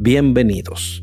[0.00, 1.02] Bienvenidos.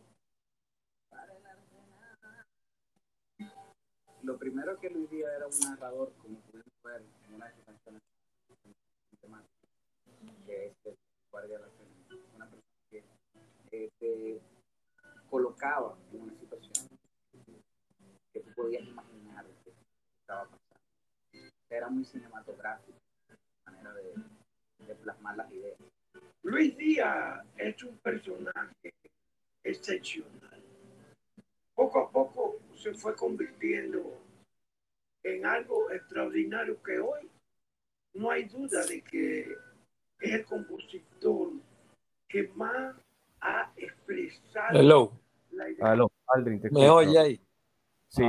[4.23, 7.65] Lo primero que Luis Díaz era un narrador, como pudimos ver en una de sus
[7.65, 8.01] canciones
[10.45, 10.95] que es el
[11.31, 12.21] guardia de la Cena.
[12.35, 12.67] Una persona
[13.71, 14.41] que te
[15.29, 16.87] colocaba en una situación
[18.31, 19.71] que tú podías imaginar que
[20.19, 21.51] estaba pasando.
[21.69, 22.99] Era muy cinematográfico,
[23.65, 24.13] manera de,
[24.85, 25.79] de plasmar las ideas.
[26.43, 28.93] Luis Díaz es un personaje
[29.63, 30.61] excepcional.
[31.73, 34.17] Poco a poco se fue convirtiendo
[35.23, 37.29] en algo extraordinario que hoy
[38.13, 39.41] no hay duda de que
[40.19, 41.51] es el compositor
[42.27, 42.95] que más
[43.41, 45.11] ha expresado Hello.
[45.51, 45.91] la idea.
[45.91, 47.41] Aló, Aldrin, te ¿Me oye ahí?
[48.07, 48.23] Sí,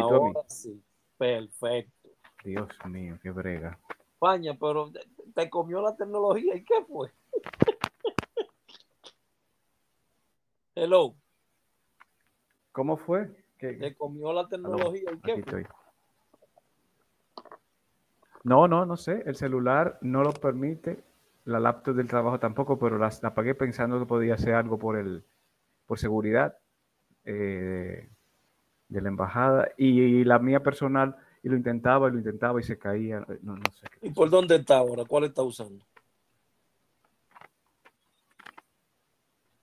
[0.49, 0.83] sí.
[1.17, 2.11] Perfecto.
[2.45, 3.79] Dios mío, qué brega.
[4.15, 5.01] España, pero te-
[5.35, 6.55] te comió la tecnología.
[6.57, 7.11] ¿Y qué fue?
[10.75, 11.15] Hello.
[12.73, 13.42] ¿Cómo fue?
[13.63, 15.13] ¿Qué- Te comió la tecnología.
[15.13, 15.65] ¿Y qué estoy.
[18.43, 19.23] No, no, no sé.
[19.25, 21.05] El celular no lo permite.
[21.45, 24.97] La laptop del trabajo tampoco, pero la, la apagué pensando que podía ser algo por
[24.97, 25.25] el,
[25.87, 26.59] por seguridad
[27.25, 28.09] eh,
[28.89, 29.69] de la embajada.
[29.77, 31.15] Y, la mía personal,
[31.45, 33.25] y lo intentaba, y lo intentaba y se caía.
[33.43, 33.87] No, no sé.
[34.01, 35.05] qué ¿Y por dónde está ahora?
[35.05, 35.85] ¿Cuál está usando?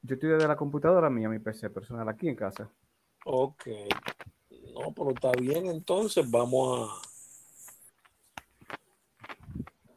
[0.03, 2.69] Yo estoy desde la computadora mía, mi PC personal, aquí en casa.
[3.25, 3.67] Ok.
[4.73, 5.67] No, pero está bien.
[5.67, 7.01] Entonces vamos a.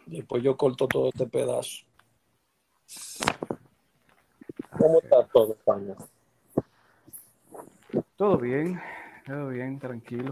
[0.06, 1.84] Después yo corto todo este pedazo.
[4.78, 5.94] ¿Cómo está todo, España?
[8.16, 8.80] Todo bien,
[9.26, 10.30] todo bien, tranquilo.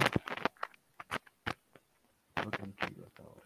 [2.35, 3.43] Todo tranquilo hasta ahora.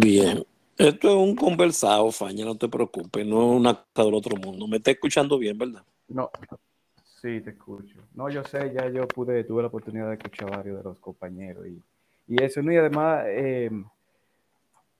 [0.00, 0.46] Bien.
[0.76, 4.66] Esto es un conversado, Faña, no te preocupes, no es una cosa del otro mundo.
[4.66, 5.84] Me está escuchando bien, ¿verdad?
[6.08, 6.30] No,
[7.24, 7.96] sí, te escucho.
[8.12, 10.98] No, yo sé, ya yo pude, tuve la oportunidad de escuchar a varios de los
[10.98, 11.82] compañeros y,
[12.28, 12.70] y eso, ¿no?
[12.70, 13.70] Y además, eh,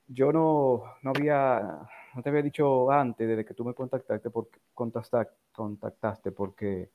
[0.07, 4.59] yo no, no había, no te había dicho antes, desde que tú me contactaste, porque,
[4.73, 6.89] contactaste, porque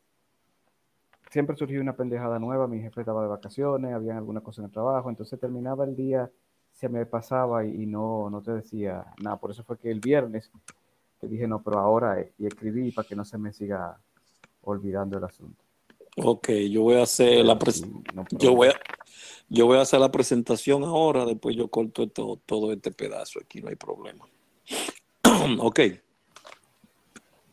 [1.31, 4.73] siempre surgió una pendejada nueva, mi jefe estaba de vacaciones, había alguna cosa en el
[4.73, 6.29] trabajo, entonces terminaba el día,
[6.73, 9.37] se me pasaba y, y no, no te decía nada.
[9.37, 10.51] Por eso fue que el viernes
[11.21, 13.97] te dije, no, pero ahora, eh, y escribí para que no se me siga
[14.63, 15.63] olvidando el asunto.
[16.17, 17.61] Ok, yo voy a hacer la no
[18.31, 18.73] yo voy a,
[19.49, 23.63] yo voy a hacer la presentación ahora, después yo corto esto- todo este pedazo aquí,
[23.63, 24.27] no hay problema.
[25.61, 25.81] ok,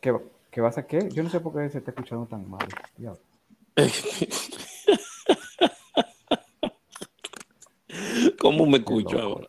[0.00, 0.14] ¿Qué,
[0.50, 1.08] qué vas a qué?
[1.12, 2.66] Yo no sé por qué se está escuchando tan mal.
[8.40, 9.48] ¿cómo me escucho ahora?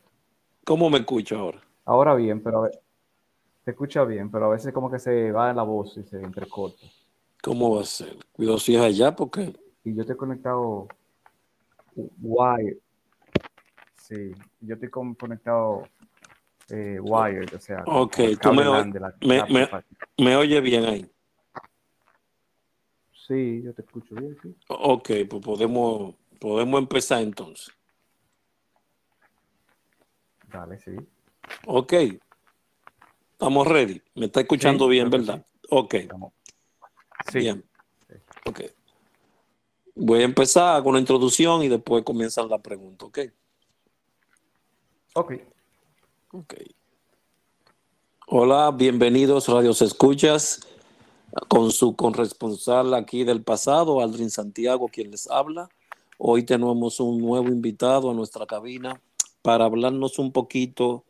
[0.65, 1.61] ¿Cómo me escucho ahora?
[1.85, 2.79] Ahora bien, pero a ve-
[3.65, 6.17] se escucha bien, pero a veces como que se va en la voz y se
[6.21, 6.85] entrecorta.
[7.41, 8.17] ¿Cómo va a ser?
[8.33, 9.53] Cuidado si es allá, porque
[9.83, 10.87] Y yo estoy conectado
[12.21, 12.79] wire.
[13.95, 15.87] Sí, yo estoy con- conectado
[16.69, 18.83] eh, wired, o sea, Ok, tú me la
[19.21, 19.69] me- me-
[20.17, 21.11] me oye bien ahí.
[23.27, 24.55] Sí, yo te escucho bien, sí.
[24.67, 27.71] Ok, pues podemos, podemos empezar entonces.
[30.51, 30.91] Dale, sí.
[31.67, 31.93] Ok,
[33.31, 34.01] estamos ready.
[34.15, 35.45] Me está escuchando Sí, bien, ¿verdad?
[35.69, 35.93] Ok.
[35.95, 36.33] Estamos-
[37.31, 37.63] Sí, Bien.
[38.45, 38.61] Ok.
[39.95, 43.19] Voy a empezar con la introducción y después comienzan la pregunta, ¿ok?
[45.15, 45.33] ok.
[46.31, 46.53] Ok.
[48.27, 50.61] Hola, bienvenidos Radios Escuchas
[51.47, 55.69] con su corresponsal aquí del pasado, Aldrin Santiago, quien les habla.
[56.17, 59.01] Hoy tenemos un nuevo invitado a nuestra cabina
[59.41, 61.05] para hablarnos un poquito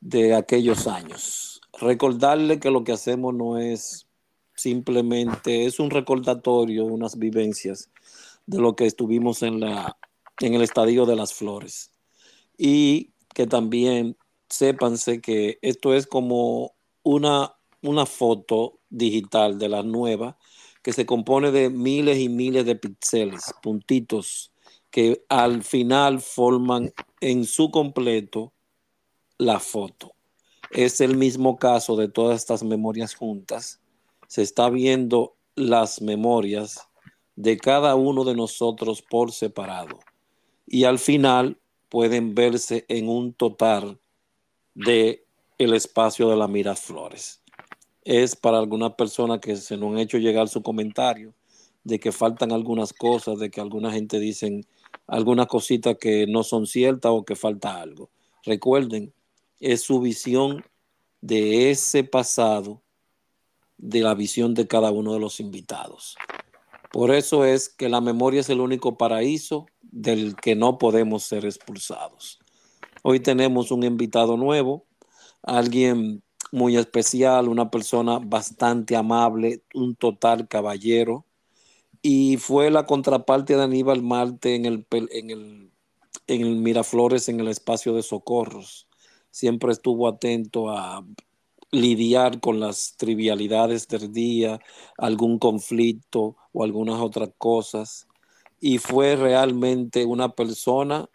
[0.00, 1.60] de aquellos años.
[1.80, 4.07] Recordarle que lo que hacemos no es
[4.58, 7.90] simplemente, es un recordatorio, unas vivencias
[8.46, 9.96] de lo que estuvimos en, la,
[10.40, 11.92] en el Estadio de las Flores.
[12.56, 14.16] Y que también
[14.48, 20.38] sépanse que esto es como una, una foto digital de la nueva
[20.82, 24.52] que se compone de miles y miles de píxeles, puntitos,
[24.90, 28.52] que al final forman en su completo
[29.36, 30.14] la foto.
[30.70, 33.80] Es el mismo caso de todas estas memorias juntas.
[34.28, 36.88] Se está viendo las memorias
[37.34, 39.98] de cada uno de nosotros por separado.
[40.66, 41.58] Y al final
[41.88, 43.98] pueden verse en un total
[44.74, 45.24] de
[45.58, 47.42] el espacio de la Miraflores.
[48.04, 51.34] Es para algunas personas que se nos han hecho llegar su comentario
[51.84, 54.66] de que faltan algunas cosas, de que alguna gente dicen
[55.06, 58.10] algunas cositas que no son ciertas o que falta algo.
[58.44, 59.12] Recuerden,
[59.58, 60.64] es su visión
[61.20, 62.82] de ese pasado,
[63.78, 66.16] de la visión de cada uno de los invitados.
[66.92, 71.44] Por eso es que la memoria es el único paraíso del que no podemos ser
[71.44, 72.38] expulsados.
[73.02, 74.84] Hoy tenemos un invitado nuevo,
[75.42, 81.24] alguien muy especial, una persona bastante amable, un total caballero,
[82.00, 85.70] y fue la contraparte de Aníbal Marte en el, en el,
[86.26, 88.88] en el Miraflores, en el espacio de socorros.
[89.30, 91.04] Siempre estuvo atento a
[91.70, 94.58] lidiar con las trivialidades del día,
[94.96, 98.06] algún conflicto o algunas otras cosas.
[98.60, 101.08] Y fue realmente una persona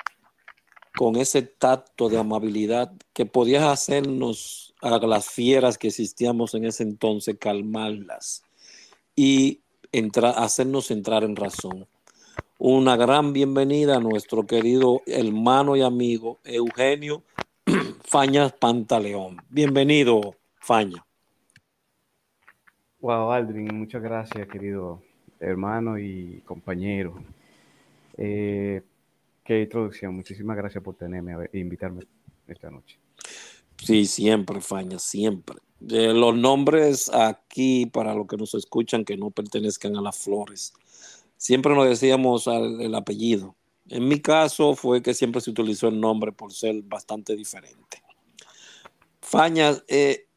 [0.96, 6.84] con ese tacto de amabilidad que podía hacernos a las fieras que existíamos en ese
[6.84, 8.44] entonces calmarlas
[9.16, 9.62] y
[10.36, 11.88] hacernos entrar en razón.
[12.60, 17.24] Una gran bienvenida a nuestro querido hermano y amigo Eugenio
[18.04, 19.38] Fañas Pantaleón.
[19.50, 21.06] Bienvenido, Faña.
[23.02, 25.02] Wow, Aldrin, muchas gracias, querido
[25.38, 27.22] hermano y compañero.
[28.18, 28.82] Eh,
[29.44, 30.16] qué introducción.
[30.16, 32.06] Muchísimas gracias por tenerme e invitarme
[32.48, 32.98] esta noche.
[33.78, 35.58] Sí, siempre, Faña, siempre.
[35.90, 40.74] Eh, los nombres aquí, para los que nos escuchan, que no pertenezcan a las flores,
[41.36, 43.58] siempre nos decíamos el apellido.
[43.90, 48.02] En mi caso fue que siempre se utilizó el nombre por ser bastante diferente.
[49.20, 50.28] Faña, eh,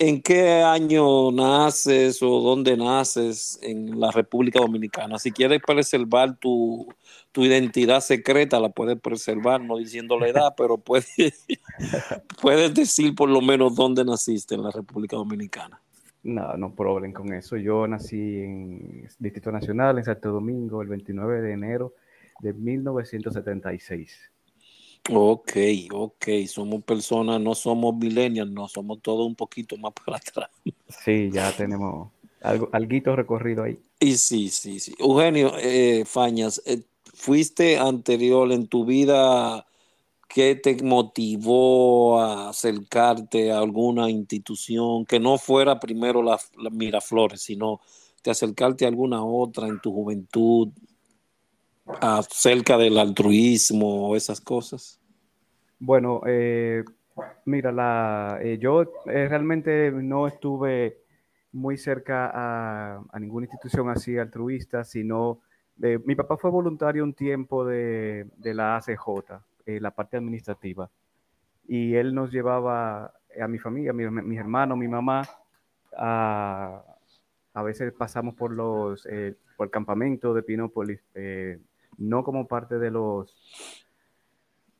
[0.00, 5.18] ¿En qué año naces o dónde naces en la República Dominicana?
[5.18, 6.86] Si quieres preservar tu,
[7.34, 11.46] identidad secreta, la puedes preservar, no diciendo la edad, pero puedes,
[12.40, 15.80] puedes decir por lo menos dónde naciste en la República Dominicana.
[16.22, 17.56] No, no problema con eso.
[17.56, 21.94] Yo nací en Distrito Nacional, en Santo Domingo, el 29 de enero
[22.40, 24.30] de 1976.
[25.10, 25.52] Ok,
[25.92, 30.50] ok, somos personas, no somos millennials, no somos todos un poquito más para atrás.
[30.88, 32.10] Sí, ya tenemos
[32.42, 33.78] algo, alguito recorrido ahí.
[34.00, 34.94] Y sí, sí, sí.
[34.98, 36.82] Eugenio eh, Fañas, eh,
[37.14, 39.66] ¿fuiste anterior en tu vida?
[40.28, 47.42] ¿Qué te motivó a acercarte a alguna institución que no fuera primero la, la Miraflores,
[47.42, 47.80] sino
[48.22, 50.68] te acercarte a alguna otra en tu juventud?
[52.00, 55.00] Acerca del altruismo o esas cosas?
[55.78, 56.84] Bueno, eh,
[57.44, 60.98] mira, la, eh, yo eh, realmente no estuve
[61.52, 65.40] muy cerca a, ninguna institución así altruista, sino
[65.78, 70.90] mi papá fue voluntario un tiempo de, la ACJ, la parte administrativa,
[71.68, 75.22] y él nos llevaba a mi familia, a mi, mis hermanos, mi mamá,
[75.96, 76.82] a,
[77.54, 79.06] a veces pasamos por los
[79.56, 81.00] por el campamento de Pinópolis,
[81.98, 83.34] no como parte de los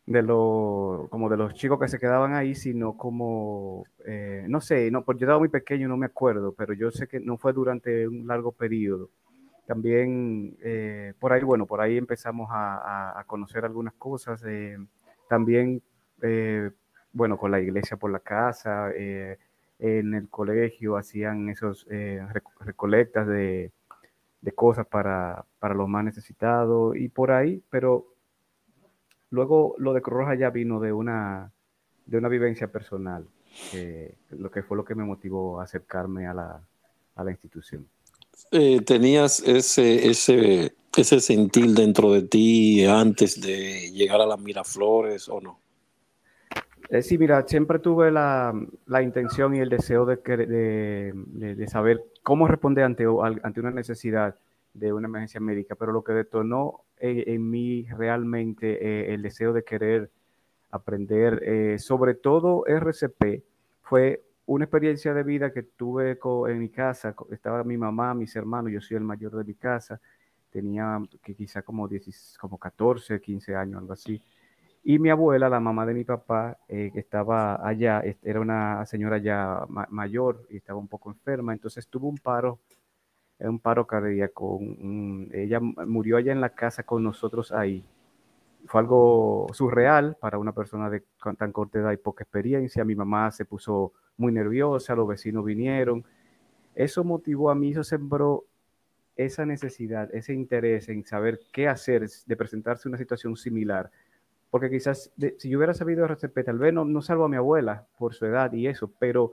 [0.06, 4.90] de los como de los chicos que se quedaban ahí, sino como eh, no sé,
[4.90, 7.52] no, porque yo estaba muy pequeño, no me acuerdo, pero yo sé que no fue
[7.52, 9.10] durante un largo periodo.
[9.66, 14.42] También eh, por ahí, bueno, por ahí empezamos a, conocer algunas cosas.
[14.46, 14.78] Eh,
[15.28, 15.82] también,
[17.12, 21.86] bueno, con la iglesia por la casa, en el colegio hacían esos
[22.60, 23.72] recolectas de,
[24.40, 28.14] de cosas para, para, los más necesitados y por ahí, pero
[29.30, 31.52] luego lo de Cruz Roja ya vino de una,
[32.06, 33.26] de una vivencia personal,
[34.30, 36.60] lo que fue lo que me motivó a acercarme a la,
[37.16, 37.86] a la institución.
[38.50, 45.28] Eh, ¿Tenías ese, ese, ese sentir dentro de ti antes de llegar a las Miraflores
[45.28, 45.60] o no?
[46.90, 48.54] Eh, sí, mira, siempre tuve la,
[48.86, 53.06] la, intención y el deseo de, de, de, saber cómo responder ante,
[53.42, 54.36] ante una necesidad
[54.74, 59.54] de una emergencia médica, pero lo que detonó en, en mí realmente eh, el deseo
[59.54, 60.10] de querer
[60.70, 63.42] aprender, eh, sobre todo RCP,
[63.80, 68.72] fue una experiencia de vida que tuve en mi casa, estaba mi mamá, mis hermanos,
[68.72, 69.98] yo soy el mayor de mi casa,
[70.50, 74.20] tenía que quizá como, 10, como 14, 15 años, algo así.
[74.88, 79.18] Y mi abuela, la mamá de mi papá, eh, que estaba allá, era una señora
[79.18, 82.58] ya mayor y estaba un poco enferma, entonces tuvo un paro,
[83.38, 84.58] un paro cardíaco.
[85.32, 87.84] ella murió allá en la casa con nosotros ahí.
[88.64, 91.02] Fue algo surreal para una persona de
[91.36, 92.82] tan corta edad y poca experiencia.
[92.82, 96.02] Mi mamá se puso muy nerviosa, los vecinos vinieron.
[96.74, 98.46] Eso motivó a mí, eso sembró
[99.16, 103.90] esa necesidad, ese interés en saber qué hacer de presentarse una situación similar
[104.50, 107.86] porque quizás si yo hubiera sabido RCP, tal vez no, no salvo a mi abuela
[107.98, 109.32] por su edad y eso, pero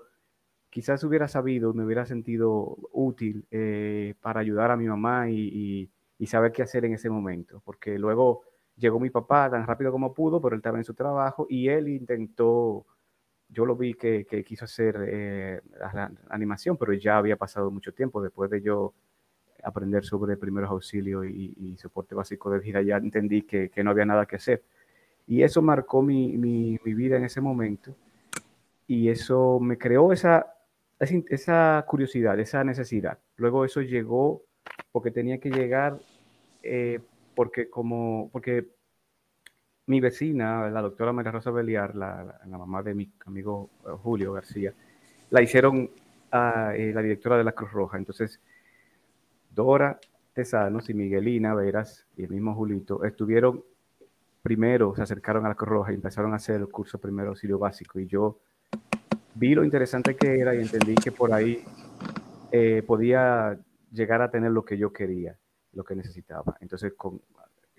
[0.70, 5.92] quizás hubiera sabido, me hubiera sentido útil eh, para ayudar a mi mamá y, y-
[6.18, 8.44] y saber qué hacer en ese momento, porque luego
[8.78, 11.90] llegó mi papá tan rápido como pudo, pero él estaba en su trabajo y él
[11.90, 12.86] intentó,
[13.50, 17.72] yo lo vi que, que quiso hacer eh, la, la animación, pero ya había pasado
[17.72, 18.94] mucho tiempo después de yo
[19.64, 23.92] aprender sobre primeros auxilios y, y soporte básico de vida, ya entendí que, que no
[23.92, 24.64] había nada que hacer.
[25.28, 27.96] Y eso marcó mi, mi- vida en ese momento
[28.88, 30.54] y eso me creó esa,
[31.00, 33.20] esa curiosidad, esa necesidad.
[33.38, 34.44] Luego eso llegó
[34.92, 36.00] porque tenía que llegar,
[36.64, 37.00] eh,
[37.36, 38.68] porque como, porque
[39.88, 43.90] mi vecina, la doctora María Rosa Beliar, la, la- la mamá de mi amigo eh,
[44.02, 44.74] Julio García,
[45.30, 45.90] la hicieron
[46.32, 47.98] a eh, la directora de la Cruz Roja.
[47.98, 48.40] Entonces,
[49.50, 50.00] Dora
[50.34, 53.64] Tesanos y Miguelina Veras y el mismo Julito estuvieron
[54.46, 57.58] primero, se acercaron a la Cruz Roja y empezaron a hacer el curso primero auxilio
[57.58, 58.00] básico.
[58.00, 58.38] Y yo
[59.34, 61.64] vi lo interesante que era y entendí que por ahí
[62.52, 63.58] eh, podía
[63.92, 65.36] llegar a tener lo que yo quería,
[65.74, 66.58] lo que necesitaba.
[66.62, 67.24] Entonces, con,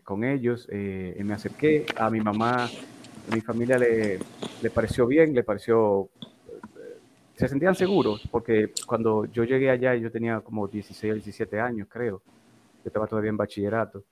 [0.02, 4.18] con ellos eh, me acerqué a mi mamá, a mi familia le,
[4.61, 6.98] le pareció bien, le pareció, eh,
[7.37, 11.87] se sentían seguros, porque cuando yo llegué allá yo tenía como 16 o 17 años,
[11.88, 14.02] creo, yo estaba todavía en bachillerato.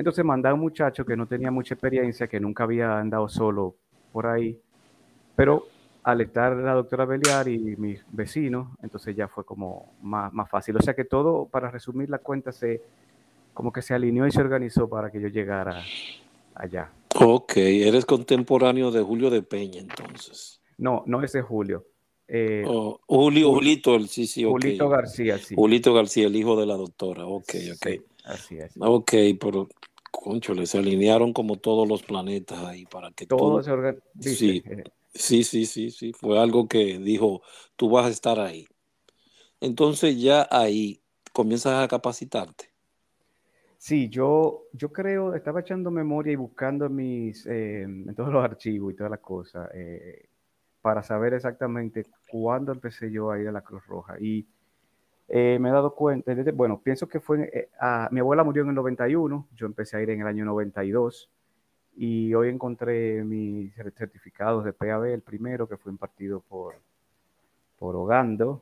[0.00, 3.74] Entonces mandé a un muchacho que no tenía mucha experiencia, que nunca había andado solo
[4.12, 4.58] por ahí,
[5.36, 5.66] pero
[6.02, 10.74] al estar la doctora Beliar y mis vecinos, entonces ya fue como más, más fácil.
[10.78, 12.80] O sea que todo, para resumir la cuenta, se
[13.52, 15.84] como que se alineó y se organizó para que yo llegara
[16.54, 16.90] allá.
[17.16, 20.62] Ok, eres contemporáneo de Julio de Peña, entonces.
[20.78, 21.84] No, no ese Julio.
[22.26, 24.52] eh, Oh, Julio, Jul- Julito, el sí, sí, ok.
[24.52, 25.54] Julito García, sí.
[25.54, 27.26] Julito García, el hijo de la doctora.
[27.26, 27.86] Ok, ok.
[27.88, 28.72] Sí, así es.
[28.78, 29.68] Ok, pero,
[30.20, 33.62] conchole, se alinearon como todos los planetas ahí para que Todo todo.
[33.62, 34.04] se organizó.
[34.20, 34.62] Sí.
[35.12, 36.12] Sí, sí, sí, sí.
[36.12, 37.42] Fue algo que dijo,
[37.76, 38.66] tú vas a estar ahí.
[39.60, 41.02] Entonces ya ahí
[41.32, 42.70] comienzas a capacitarte.
[43.76, 48.44] Sí, yo, yo creo, estaba echando memoria y buscando en mis, eh, en todos los
[48.44, 50.28] archivos y todas las cosas, eh,
[50.82, 54.16] para saber exactamente cuándo empecé yo a ir a la Cruz Roja.
[54.20, 54.46] Y
[55.32, 58.62] eh, me he dado cuenta, desde- bueno, pienso que fue, eh, a- mi abuela murió
[58.64, 61.30] en el 91, yo empecé a ir en el año 92,
[61.96, 66.74] y hoy encontré mis cer- certificados de PAB, el primero que fue impartido por,
[67.78, 68.60] por Ogando,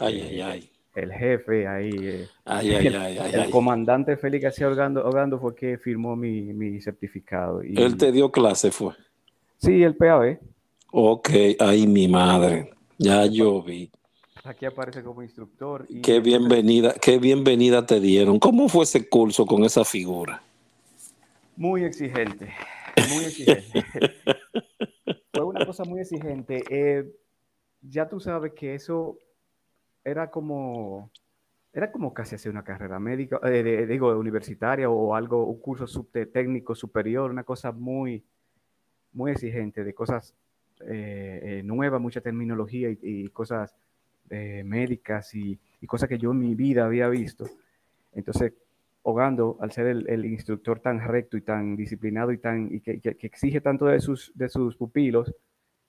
[0.00, 0.70] Ay, Eh, ay, ay.
[0.94, 1.90] el jefe ahí.
[1.92, 6.14] eh, Ay, ay, el, ay, ay, el comandante Félix García Ogando, Ogando fue que firmó
[6.16, 7.62] mi, mi certificado.
[7.64, 8.94] Y, Él te dio clase, fue.
[9.58, 10.38] Sí, el PAB.
[10.92, 12.70] Ok, ay, mi madre.
[12.96, 13.90] Ya yo vi.
[14.44, 15.84] Aquí aparece como instructor.
[15.88, 18.38] Y Qué bienvenida, qué bienvenida te dieron.
[18.38, 20.42] ¿Cómo fue ese curso con esa figura?
[21.56, 22.52] Muy exigente,
[23.08, 23.84] muy exigente.
[25.32, 26.62] Fue una cosa muy exigente.
[26.70, 27.04] Eh,
[27.82, 29.18] ya tú sabes que eso
[30.04, 31.10] era como,
[31.72, 35.86] era como casi hacer una carrera médica, eh, de- digo, universitaria o algo, un curso
[36.32, 38.24] técnico superior, una cosa muy,
[39.12, 40.34] muy exigente, de cosas
[40.88, 43.74] eh, eh, nuevas, mucha terminología y, y cosas
[44.30, 47.46] eh, médicas y, y cosas que yo en mi vida había visto.
[48.12, 48.52] Entonces,
[49.02, 53.00] Ogando, al ser el, el instructor tan recto y tan disciplinado y, tan, y que,
[53.00, 55.32] que- que exige tanto de sus, de sus pupilos,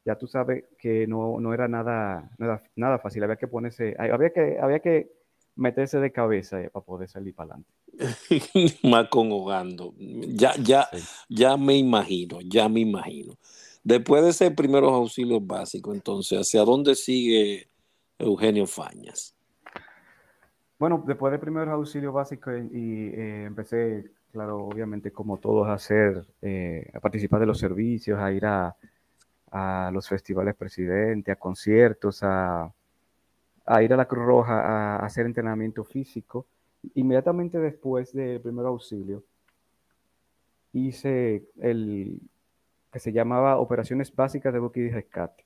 [0.05, 4.29] ya tú sabes que no, no era nada, nada, nada fácil, había que ponerse, había
[4.31, 5.09] que, había que
[5.55, 7.71] meterse de cabeza eh, para poder salir para adelante.
[8.83, 9.93] Más con Ogando.
[9.97, 10.99] Ya, ya, Sí.
[11.29, 13.33] ya me imagino, ya me imagino.
[13.83, 17.68] Después de ese primeros auxilios básicos, entonces, ¿hacia dónde sigue
[18.19, 19.33] Eugenio Fañas?
[20.77, 25.73] Bueno, después de primeros auxilios básicos y, y, eh, empecé, claro, obviamente como todos a
[25.73, 28.75] hacer, eh, a participar de los servicios, a ir a,
[29.91, 32.71] los festivales presidente, a conciertos, a,
[33.81, 36.45] ir a la Cruz Roja a, hacer entrenamiento físico.
[36.95, 39.23] Inmediatamente después del primer auxilio,
[40.71, 42.21] hice el
[42.91, 45.45] que se llamaba Operaciones Básicas de Búsqueda y Rescate.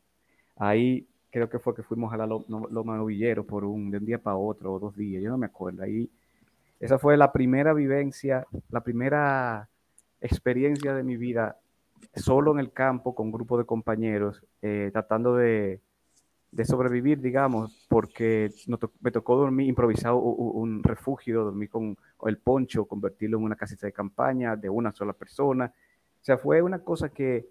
[0.57, 4.19] Ahí creo que fue que fuimos a la Loma Novillero por un, de un día
[4.19, 5.81] para otro o dos días, yo no me acuerdo.
[5.81, 6.07] Ahí,
[6.79, 9.67] esa fue la primera vivencia, la primera
[10.21, 11.57] experiencia de mi vida
[12.15, 15.81] solo en el campo con un grupo de compañeros, eh, tratando de,
[16.51, 21.97] de sobrevivir, digamos, porque to- me tocó dormir improvisado u- u- un refugio, dormir con,
[22.15, 25.73] con el poncho, convertirlo en una casita de campaña de una sola persona.
[26.21, 27.47] O sea, fue una cosa que,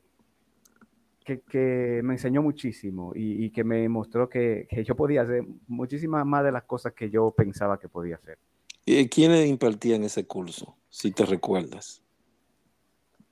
[1.23, 5.45] que, que me enseñó muchísimo y, y que me mostró que, que yo podía hacer
[5.69, 8.39] muchísimas más de las cosas que yo pensaba que podía hacer.
[8.85, 12.03] ¿Y ¿Quiénes impartían ese curso, si te recuerdas?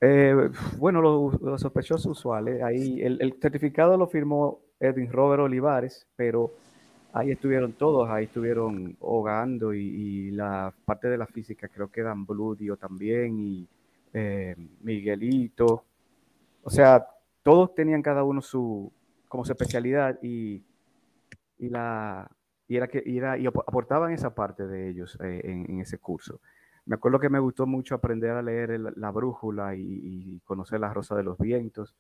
[0.01, 0.35] Eh,
[0.79, 6.53] bueno, los, los sospechosos usuales, ahí el, el certificado lo firmó Edwin Robert Olivares, pero
[7.13, 12.03] ahí estuvieron todos, ahí estuvieron ahogando y, y la parte de la física creo que
[12.03, 13.69] Dan Bludio también y
[14.15, 15.85] eh, Miguelito.
[16.63, 17.07] O sea,
[17.43, 18.93] todos tenían cada uno su,
[19.29, 20.63] como su especialidad y,
[21.59, 22.31] y la,
[22.69, 25.99] y era que y era, y ap- aportaban esa parte de ellos eh, en, ese
[25.99, 26.41] curso.
[26.87, 30.93] Me acuerdo que me gustó mucho aprender a leer el- la brújula y, conocer la
[30.93, 31.95] rosa de los vientos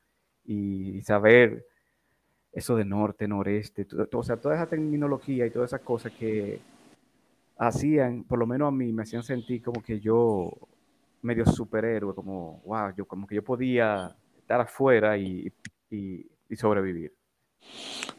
[0.44, 1.66] y, saber
[2.52, 6.12] eso de norte, noreste, to- to- o sea, toda esa terminología y todas esas cosas
[6.12, 6.60] que
[7.58, 10.50] hacían, por lo menos a mí, me hacían sentir como que yo
[11.22, 14.16] medio superhéroe, como, wow, yo como que yo podía
[14.50, 15.52] estar afuera y,
[15.90, 17.14] y- y sobrevivir.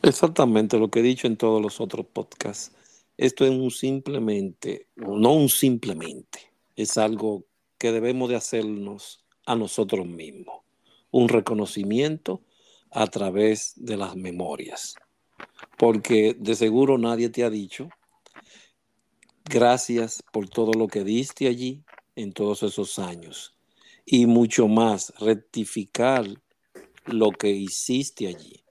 [0.02, 2.74] Exactamente lo que he dicho en todos los otros podcasts.
[3.18, 6.40] Esto es un simplemente, no un simplemente,
[6.78, 7.44] es algo
[7.78, 10.62] que debemos de hacernos a nosotros mismos.
[11.12, 12.42] Un reconocimiento
[12.92, 14.96] a través de las memorias.
[15.78, 17.90] Porque de seguro nadie te ha dicho
[19.44, 21.84] gracias por todo lo que diste allí
[22.16, 23.54] en todos esos años.
[24.12, 26.26] Y mucho más, rectificar
[27.06, 28.62] lo que hiciste allí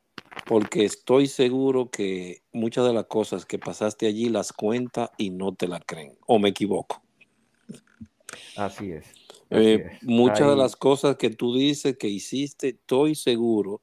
[0.46, 5.54] porque estoy seguro que muchas de las cosas que pasaste allí las cuenta y no
[5.54, 7.02] te la creen, o me equivoco.
[8.56, 9.06] Así es.
[9.06, 9.16] así
[9.50, 10.02] Eh, es.
[10.02, 13.82] muchas de las cosas que tú dices que hiciste, estoy seguro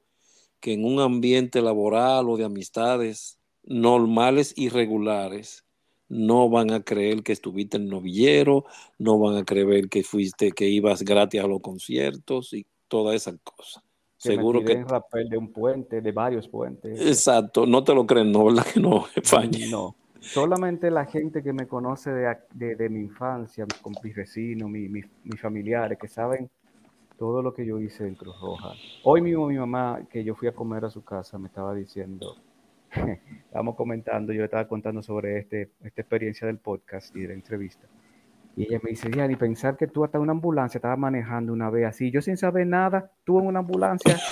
[0.60, 5.64] que en un ambiente laboral o de amistades normales y regulares,
[6.08, 8.64] no van a creer que estuviste en novillero,
[8.98, 13.36] no van a creer que fuiste, que ibas gratis a los conciertos y todas esas
[13.44, 13.82] cosas.
[14.22, 17.04] que Seguro que, rapel de un puente, de varios puentes.
[17.10, 19.58] exacto, no te lo creen, no, ¿verdad que no, España?
[19.68, 24.14] No, solamente la gente que me conoce de, de, de mi infancia, mis com- mis
[24.14, 26.50] vecinos, mi- mi- mis familiares, que saben
[27.18, 28.74] todo lo que yo hice en Cruz Roja.
[29.04, 32.36] Hoy mismo mi mamá, que yo fui a comer a su casa, me estaba diciendo,
[33.58, 37.34] estábamos comentando, yo le estaba contando sobre este, esta experiencia del podcast y de la
[37.34, 37.88] entrevista.
[38.56, 41.86] Y ella me dice, ni pensar que tú hasta una ambulancia estabas manejando una vez
[41.86, 44.16] así, yo sin saber nada, tú en una ambulancia.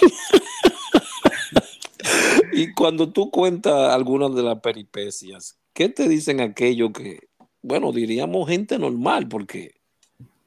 [2.52, 7.28] Y cuando tú cuentas algunas de las peripecias, ¿qué te dicen aquello que,
[7.60, 9.72] bueno, diríamos gente normal, porque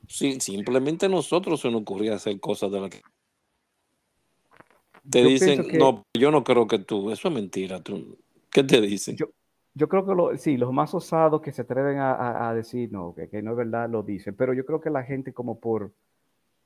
[0.07, 3.01] sí, simplemente a nosotros se nos ocurría hacer cosas de las que
[5.07, 8.17] te Yo dicen, que- no, yo no creo que tú, eso es mentira, tú,
[8.51, 9.15] ¿qué te dicen?
[9.15, 13.29] Yo- creo que lo- sí, los más osados que se atreven a, decir no, que,
[13.29, 15.93] que no es verdad, lo dicen, pero yo creo que la gente como por,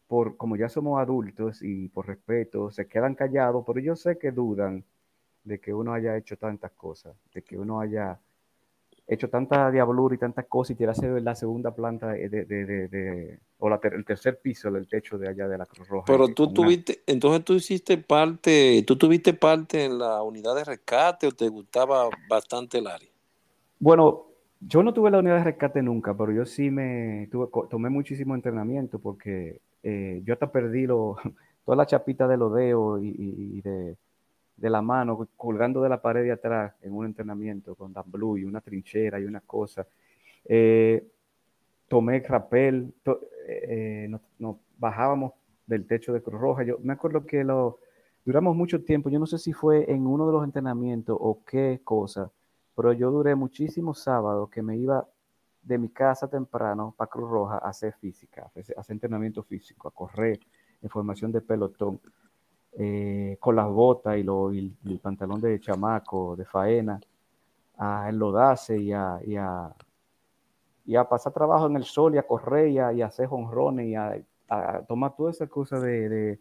[0.07, 4.31] por, como ya somos adultos y por respeto, se quedan callados, pero yo sé que
[4.31, 4.85] dudan
[5.43, 8.19] de que uno haya hecho tantas cosas, de que uno haya
[9.07, 13.39] hecho tanta diablura y tantas cosas y tirarse de la segunda planta de, de- de-
[13.59, 16.05] o la ter- el tercer piso del techo de allá de la Cruz Roja.
[16.07, 20.55] Pero eh, tú una- tuviste, entonces tú hiciste parte, tú tuviste parte en la unidad
[20.55, 23.09] de rescate o te gustaba bastante el área.
[23.79, 24.25] Bueno,
[24.61, 28.33] yo no tuve la unidad de rescate nunca, pero yo sí me tuve, tomé muchísimo
[28.35, 31.17] entrenamiento porque eh, yo hasta perdí lo,
[31.65, 33.97] toda la chapita de los dedos y, y- y de,
[34.55, 38.37] de la mano colgando de la pared de atrás en un entrenamiento con Dan Blue
[38.37, 39.85] y una trinchera y una cosa.
[40.45, 41.07] Eh,
[41.87, 42.93] tomé rapel,
[43.47, 45.33] eh, nos, nos bajábamos
[45.65, 46.63] del techo de Cruz Roja.
[46.63, 47.79] Yo me acuerdo que lo
[48.25, 49.09] duramos mucho tiempo.
[49.09, 52.31] Yo no sé si fue en uno de los entrenamientos o qué cosa,
[52.75, 55.07] pero yo duré muchísimos sábados que me iba
[55.61, 59.91] de mi casa temprano para Cruz Roja a hacer física, a hacer entrenamiento físico, a
[59.91, 60.39] correr
[60.81, 62.01] en formación de pelotón,
[62.77, 66.99] eh, con las botas y, lo- y el pantalón de chamaco, de faena,
[67.77, 69.73] a enlodarse y a, y a,
[70.85, 73.27] y a pasar trabajo en el sol y a correr y a, y a hacer
[73.27, 74.17] jonrones y a,
[74.49, 76.39] a tomar toda esa cosa de, de,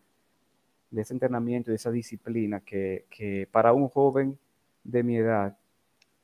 [0.91, 4.39] de ese entrenamiento y de esa disciplina que, que para un joven
[4.85, 5.57] de mi edad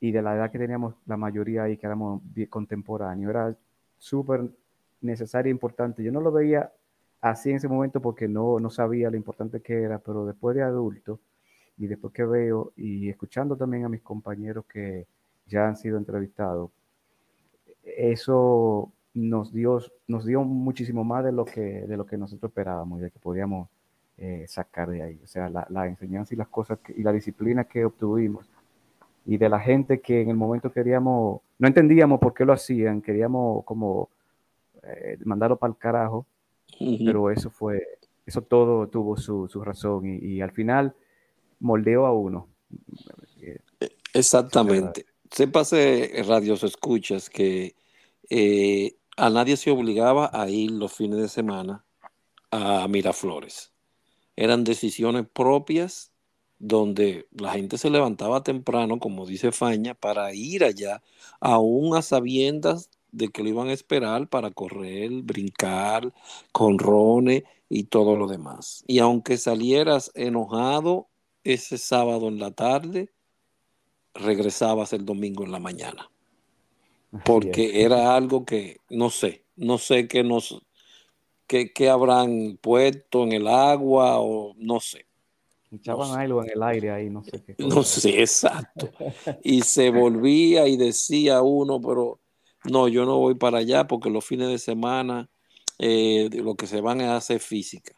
[0.00, 3.56] y de la edad que teníamos la mayoría ahí, que éramos contemporáneos, era
[3.98, 4.50] súper
[5.00, 6.02] necesario e importante.
[6.02, 6.72] Yo no lo veía
[7.20, 10.62] así en ese momento porque no, no sabía lo importante que era, pero después de
[10.62, 11.20] adulto
[11.78, 15.06] y después que veo y escuchando también a mis compañeros que
[15.46, 16.70] ya han sido entrevistados,
[17.84, 23.00] eso nos dio, nos dio muchísimo más de lo que, de lo que nosotros esperábamos,
[23.00, 23.68] de que podíamos
[24.18, 25.20] eh, sacar de ahí.
[25.24, 28.46] O sea, la, la enseñanza y las cosas que- y la disciplina que obtuvimos
[29.26, 33.02] y de la gente que en el momento queríamos, no entendíamos por qué lo hacían,
[33.02, 34.10] queríamos como
[34.82, 36.26] eh, mandarlo para el carajo,
[36.78, 37.82] Pero eso fue,
[38.26, 40.94] eso todo tuvo su, su razón y, y al final
[41.60, 42.48] moldeó a uno.
[43.40, 43.60] Eh,
[44.14, 45.06] Exactamente.
[45.30, 47.74] Sépase, radios escuchas, que
[48.30, 51.84] eh, a nadie se obligaba a ir los fines de semana
[52.50, 53.72] a Miraflores.
[54.36, 56.12] Eran decisiones propias
[56.58, 61.02] donde la gente se levantaba temprano, como dice Faña, para ir allá,
[61.40, 66.12] aún a sabiendas de que lo iban a esperar para correr, brincar,
[66.52, 68.84] con Rone y todo lo demás.
[68.86, 71.08] Y aunque salieras enojado
[71.44, 73.10] ese sábado en la tarde,
[74.14, 76.10] regresabas el domingo en la mañana.
[77.24, 80.60] Porque era algo que, no sé, no sé qué nos,
[81.46, 85.06] qué, qué habrán puesto en el agua o no sé.
[85.70, 88.90] Echaban No algo en el aire ahí, no sé qué No sé, exacto.
[89.42, 92.20] Y se volvía y decía uno, pero
[92.64, 95.28] no, yo no voy para allá porque los fines de semana
[95.78, 97.94] eh, lo que se van es a hacer física.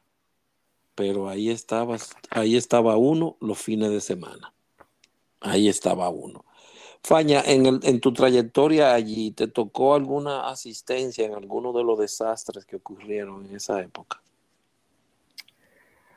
[0.94, 1.96] Pero ahí estaba,
[2.30, 4.52] ahí estaba uno los fines de semana.
[5.40, 6.44] Ahí estaba uno.
[7.02, 11.98] Faña, en, el, en tu trayectoria allí, ¿te tocó alguna asistencia en alguno de los
[11.98, 14.20] desastres que ocurrieron en esa época?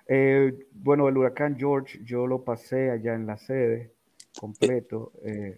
[0.08, 3.94] Eh, bueno, el huracán George, yo lo pasé allá en la sede
[4.38, 5.14] completo.
[5.24, 5.58] eh,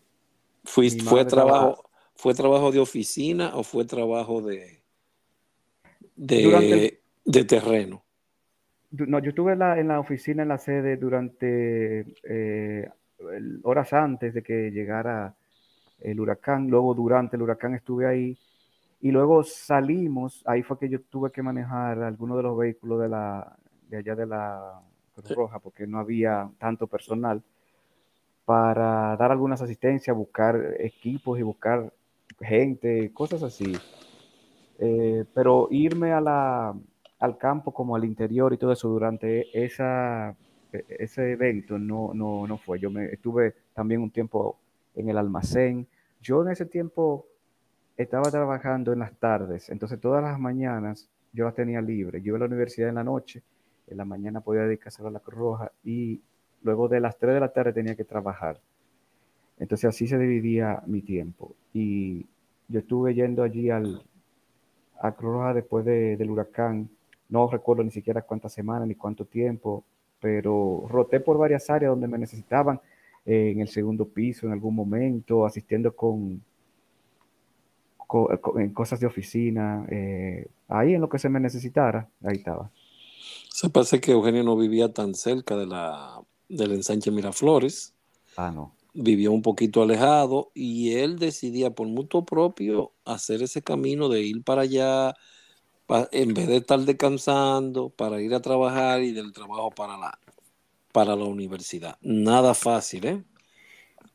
[0.63, 4.83] ¿Fuiste, Mi fue, trabajo, ¿Fue trabajo de oficina o fue trabajo de,
[6.15, 6.91] de, Durante el-
[7.25, 8.05] de terreno?
[8.91, 12.89] no, yo estuve en la, en la oficina, en la sede, durante eh,
[13.63, 15.35] horas antes de que llegara
[15.99, 16.69] el huracán.
[16.69, 18.37] Luego, durante el huracán, estuve ahí.
[19.01, 20.43] Y luego salimos.
[20.47, 23.57] Ahí fue que yo tuve que manejar algunos de los vehículos de, la,
[23.89, 24.81] de allá de la
[25.15, 27.43] Cruz Roja, porque no había tanto personal
[28.45, 31.91] para dar algunas asistencias, buscar equipos y buscar
[32.39, 33.83] gente, cosas así.
[34.77, 36.75] Eh, pero irme a la,
[37.19, 40.31] al campo como al interior y todo eso durante esa,
[40.71, 42.79] e- ese evento no, no, no fue.
[42.79, 44.59] Yo me estuve también un tiempo
[44.95, 45.87] en el almacén.
[46.21, 47.27] Yo en ese tiempo
[47.97, 52.21] estaba trabajando en las tardes, entonces todas las mañanas yo las tenía libre.
[52.21, 53.43] Yo iba a la universidad en la noche,
[53.87, 56.21] en la mañana podía dedicarse a la Cruz Roja y
[56.63, 58.59] luego de las 3 de la tarde tenía que trabajar.
[59.59, 61.53] Entonces así se dividía mi tiempo.
[61.73, 62.25] Y
[62.67, 64.01] yo estuve yendo allí al,
[64.99, 66.89] a Cruz Roja después de- del huracán.
[67.29, 69.83] No recuerdo ni siquiera cuántas semanas ni cuánto tiempo,
[70.19, 72.79] pero roté por varias áreas donde me necesitaban,
[73.25, 76.41] eh, en el segundo piso en algún momento, asistiendo con,
[77.97, 82.37] co- co- en cosas de oficina, eh, ahí en lo que se me necesitara, ahí
[82.37, 82.69] estaba.
[83.49, 87.93] Se parece que Eugenio no vivía tan cerca de la, del ensanche Miraflores,
[88.37, 88.73] Ah, no.
[88.95, 94.43] Vivía un poquito alejado y él decidía por mutuo propio hacer ese camino de ir
[94.43, 95.13] para allá,
[95.87, 100.19] pa- en vez de estar descansando, para ir a trabajar y del trabajo para la,
[100.91, 101.97] para la universidad.
[102.01, 103.23] Nada fácil, ¿eh?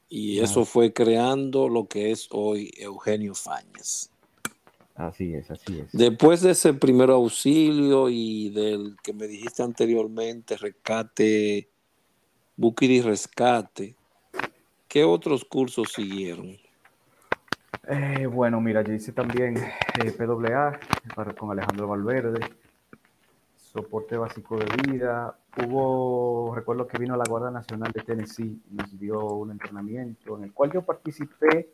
[0.09, 4.11] Y eso fue creando lo que es hoy Eugenio Fáñez.
[4.97, 5.93] Así es, así es.
[5.93, 11.71] Después de ese primer auxilio y del que me dijiste anteriormente, rescate,
[12.81, 13.97] y rescate,
[14.91, 16.57] ¿qué otros cursos siguieron?
[17.87, 20.79] Eh, bueno, mira, yo hice también eh, PWA
[21.39, 22.41] con Alejandro Valverde,
[23.57, 25.39] soporte básico de vida.
[25.57, 30.53] Hubo, recuerdo que vino la Guardia Nacional de Tennessee, nos dio un entrenamiento en el
[30.53, 31.71] cual yo participé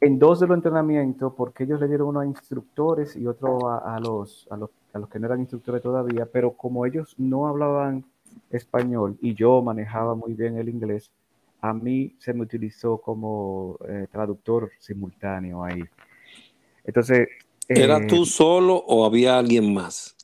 [0.00, 3.98] en dos de los entrenamientos porque ellos le dieron uno a instructores y otro a,
[3.98, 8.04] los, a los que no eran instructores todavía, pero como ellos no hablaban
[8.50, 11.10] español y yo manejaba muy bien el inglés,
[11.64, 15.82] a mí se me utilizó como eh, traductor simultáneo ahí.
[16.84, 17.28] Entonces,
[17.68, 20.14] ¿Era eh, tú solo o había alguien más?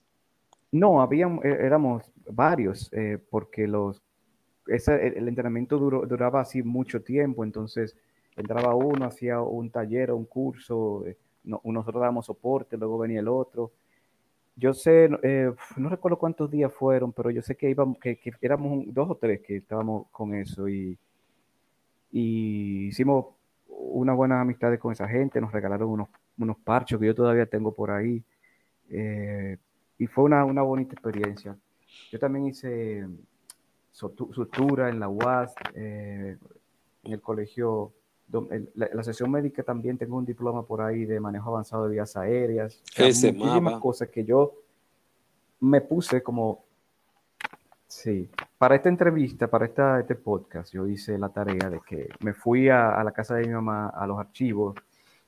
[0.72, 4.02] no, habían, eh, éramos varios, eh, porque los,
[4.68, 7.96] ese- el, el entrenamiento duró- duraba así mucho tiempo, entonces
[8.36, 11.04] entraba uno, hacía un taller o un curso,
[11.44, 13.72] no- nosotros dábamos soporte, luego venía el otro.
[14.56, 18.32] Yo sé, eh, no recuerdo cuántos días fueron, pero yo sé que íbamos, que, que
[18.42, 20.98] éramos un- dos o tres que estábamos con eso y,
[22.12, 23.26] y hicimos
[23.68, 27.72] unas buenas amistades con esa gente, nos regalaron unos, unos parchos que yo todavía tengo
[27.74, 28.22] por ahí.
[28.90, 29.56] eh,
[29.98, 31.56] y fue una, una bonita experiencia.
[32.10, 33.06] Yo también hice
[33.92, 36.38] sutura en la UAS, eh,
[37.02, 37.92] en el colegio,
[38.74, 42.16] la, la sesión médica también tengo un diploma por ahí de manejo avanzado de vías
[42.16, 42.82] aéreas.
[42.96, 43.80] Ese muchísimas mapa.
[43.80, 44.54] cosas que yo
[45.60, 46.64] me puse como,
[47.90, 52.32] sí, para esta entrevista, para esta, este podcast, yo hice la tarea de que me
[52.34, 54.76] fui a, la casa de mi mamá, a los archivos,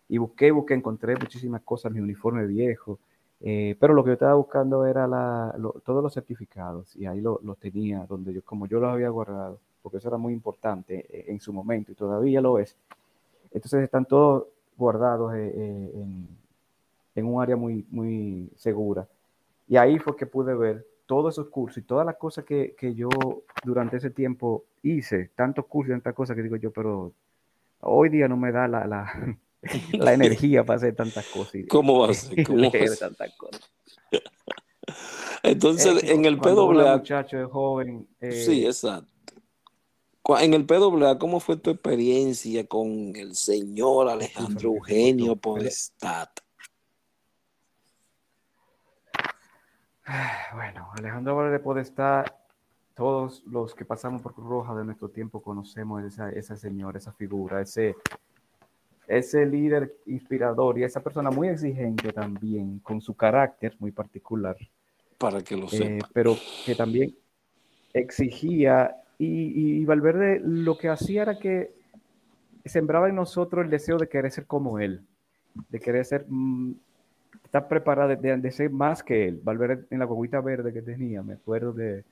[0.09, 2.98] y busqué, busqué, encontré muchísimas cosas, mi uniforme viejo,
[3.40, 7.20] eh, pero lo que yo estaba buscando era la, lo- todos los certificados y ahí
[7.20, 11.07] lo- los tenía, donde yo, como yo los había guardado, porque eso era muy importante
[11.11, 12.77] eh, en su momento y todavía lo es.
[13.53, 14.46] Entonces están todos
[14.77, 16.29] guardados eh, eh, en,
[17.16, 19.09] en un área muy, muy segura.
[19.68, 22.95] Y ahí fue que pude ver todos esos cursos y todas las cosas que, que
[22.95, 23.09] yo
[23.65, 27.12] durante ese tiempo hice, tantos cursos y tantas cosas que digo yo, pero
[27.81, 29.38] hoy día no me da la, la,
[29.93, 31.57] la energía para hacer tantas cosas.
[31.57, 32.45] y- ¿Cómo va a ser?
[32.47, 32.99] ¿Cómo va a leer ser?
[32.99, 33.61] tantas cosas.
[35.43, 38.07] Entonces, Eh, en el PWA, muchacho es joven.
[38.21, 39.11] eh, sí, exacto.
[40.23, 45.55] Cu- En el PWA, ¿cómo fue tu experiencia con el señor Alejandro Eugenio cortó.
[50.55, 52.25] Bueno, Alejandro Valde Podestá,
[52.95, 57.12] todos los que pasamos por Cruz Roja de nuestro tiempo conocemos esa, esa señora, esa
[57.12, 57.97] figura, ese,
[59.07, 64.57] ese líder inspirador y esa persona muy exigente también, con su carácter muy particular,
[65.19, 66.09] Para que lo eh, sepa.
[66.12, 66.37] pero
[66.67, 67.15] que también
[67.95, 71.73] exigía y, y Valverde lo que hacía era que
[72.65, 75.07] sembraba en nosotros el deseo de querer ser como él,
[75.69, 76.27] de querer ser,
[77.53, 79.38] estar preparado, de, de- de ser más que él.
[79.44, 82.03] Valverde en la guaguita verde que tenía, me acuerdo que,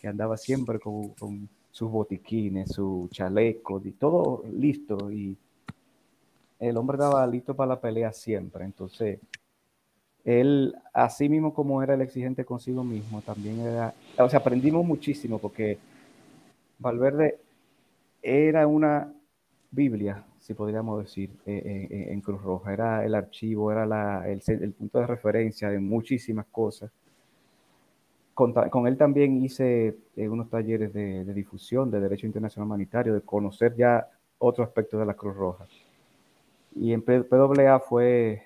[0.00, 5.36] que andaba siempre con, con sus botiquines, su chaleco, y todo listo y
[6.60, 8.64] el hombre estaba listo para la pelea siempre.
[8.64, 9.18] Entonces,
[10.24, 15.38] él, así mismo como era el exigente consigo mismo, también era, o sea, aprendimos muchísimo
[15.38, 15.76] porque
[16.78, 17.38] Valverde
[18.22, 19.12] era una
[19.70, 22.74] Biblia, si podríamos decir, eh, eh, en Cruz Roja.
[22.74, 26.90] Era el archivo, era la- el, punto de referencia de muchísimas cosas.
[28.34, 33.22] Con, con él también hice eh, unos talleres de, difusión de Derecho Internacional Humanitario, de
[33.22, 34.06] conocer ya
[34.38, 35.66] otro aspecto de la Cruz Roja.
[36.76, 38.42] Y en PWA fue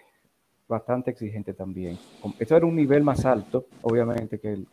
[0.69, 1.99] bastante exigente también.
[2.39, 4.69] Eso era un nivel más alto, obviamente, que el-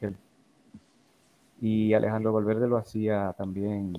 [1.60, 3.96] y Alejandro Valverde lo hacía también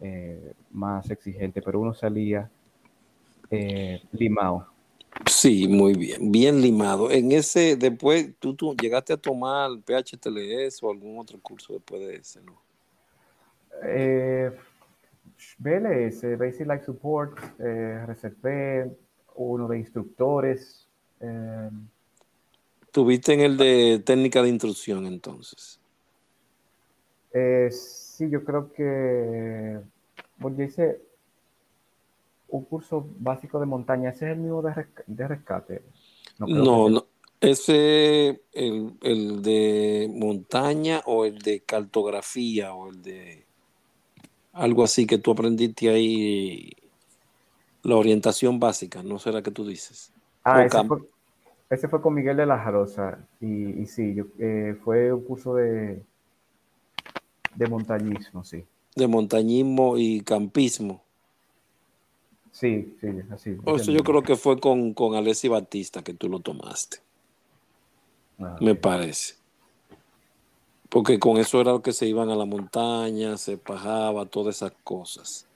[0.00, 2.50] eh, más exigente, pero uno salía
[3.50, 4.68] eh, limado.
[5.26, 7.10] Sí, muy bien, bien limado.
[7.10, 12.16] En ese, después, ¿tú, tú llegaste a tomar PHTLS o algún otro curso después de
[12.16, 12.60] ese, ¿no?
[13.82, 14.50] Eh,
[15.58, 18.96] BLS, Basic Life Support, eh, RCP,
[19.36, 20.86] uno de instructores.
[22.92, 25.80] Tuviste en el de técnica de instrucción, entonces.
[28.18, 29.80] Sí, yo creo que
[30.38, 31.00] bueno, yo hice
[32.48, 34.10] un curso básico de montaña.
[34.10, 35.82] ¿Ese es el mismo de, resca- de rescate?
[36.38, 37.06] No, No.
[37.40, 43.46] Ese, el, el de montaña o el de cartografía o el de
[44.52, 46.70] algo así que tú aprendiste ahí,
[47.82, 50.12] la orientación básica, ¿no será que tú dices?
[50.44, 50.98] Ah, ese fue,
[51.70, 53.28] ese fue con Miguel de la Jarosa.
[53.40, 56.02] Y, y sí, yo, eh, fue un curso de,
[57.58, 58.64] de montañismo, sí.
[58.94, 61.02] de montañismo y campismo.
[62.52, 63.56] Sí, sí, así.
[63.64, 66.98] O Eso yo creo que fue con, con Alessi Batista que tú lo tomaste,
[68.40, 69.34] Ah, me parece.
[70.88, 74.72] Porque con eso era lo que se iban a la montaña, se pajaba, todas esas
[74.84, 75.46] cosas.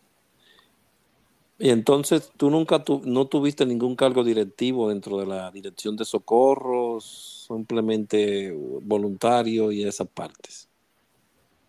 [1.59, 6.05] Y entonces tú nunca tu- no tuviste ningún cargo directivo dentro de la dirección de
[6.05, 10.69] socorros, simplemente voluntario y esas partes.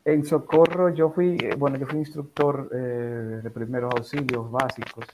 [0.05, 5.05] En Socorro yo fui, eh, bueno, yo fui instructor eh, de primeros auxilios básicos.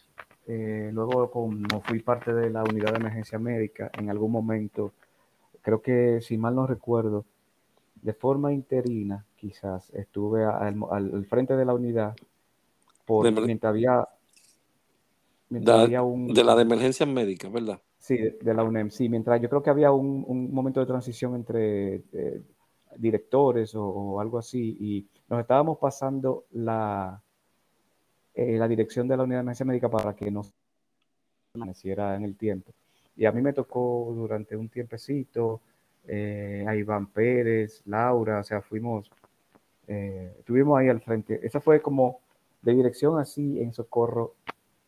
[0.48, 4.94] Eh, luego, como fui parte de la unidad de emergencia médica, en algún momento,
[5.62, 7.26] creo que, si mal no recuerdo,
[8.02, 12.16] de forma interina, quizás, estuve al, al- al frente de la unidad
[13.06, 14.08] por, De mientras había,
[15.50, 16.28] mientras Da- había un...
[16.36, 17.82] de la de emergencias médicas, ¿verdad?
[17.98, 20.86] Sí, de, de la UNEM, sí, mientras yo creo que había un, un momento de
[20.86, 22.42] transición entre eh,
[23.00, 27.22] directores o, algo así, y nos estábamos pasando la,
[28.34, 30.54] eh, la dirección de la unidad de emergencia médica para que nos
[31.52, 32.72] permaneciera en el tiempo.
[33.16, 35.62] Y a mí me tocó durante un tiempecito
[36.08, 39.10] eh, a Iván Pérez, Laura, o sea, fuimos,
[39.88, 41.40] eh, estuvimos ahí al frente.
[41.44, 42.20] Esa fue como
[42.62, 44.36] de dirección así en socorro,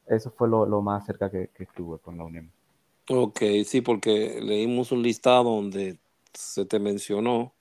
[0.07, 2.49] eso fue lo, lo más cerca que, que estuve con la UNEM.
[3.09, 5.97] Ok, sí, porque leímos un listado donde
[6.33, 7.53] se te mencionó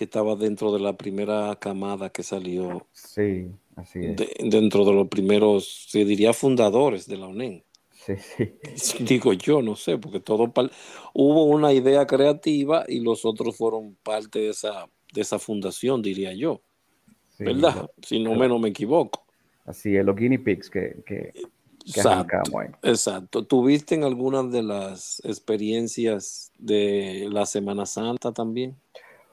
[0.00, 4.16] que estaba dentro de la primera camada que salió, Sí, así es.
[4.16, 7.60] de- dentro de los primeros, se diría fundadores de la UNEM.
[7.92, 8.54] Sí, sí.
[9.04, 10.50] Digo yo, no sé, porque todo
[11.12, 16.32] hubo una idea creativa y los otros fueron parte de esa, de esa fundación, diría
[16.32, 16.62] yo,
[17.36, 17.90] sí, ¿verdad?
[18.02, 19.26] Si no menos me equivoco.
[19.66, 22.58] así es, los guinea pigs que, que, que Exacto.
[22.58, 22.68] ahí.
[22.84, 23.44] Exacto.
[23.44, 28.76] ¿Tuviste en algunas de las experiencias de la Semana Santa también?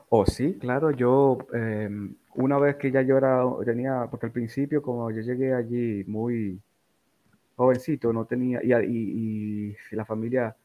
[0.09, 1.89] Oh, sí, claro, yo eh,
[2.35, 6.61] una vez que ya yo era, tenía, porque al principio como yo llegué allí muy
[7.55, 10.55] jovencito, no tenía, y, y- y la familia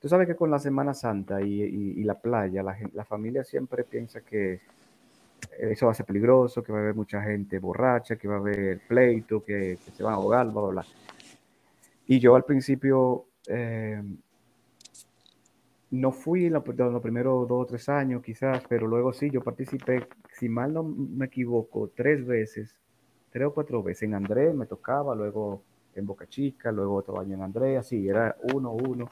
[0.00, 3.84] tú sabes que con la Semana Santa y, y- la playa, la, la familia siempre
[3.84, 4.60] piensa que
[5.58, 8.38] eso va a ser peligroso, que va a haber mucha gente borracha, que va a
[8.38, 10.86] haber pleito, que, que se van a ahogar, bla, bla, bla.
[12.06, 14.02] Y yo al principio eh,
[15.90, 19.30] no fui en lo- de los primeros dos o tres años quizás, pero luego sí,
[19.30, 22.74] yo participé, si mal no me equivoco, tres veces,
[23.32, 24.04] tres o cuatro veces.
[24.04, 25.62] En Andrés me tocaba, luego
[25.94, 29.08] en Boca Chica, luego otro año en Andrés, así, era uno, uno.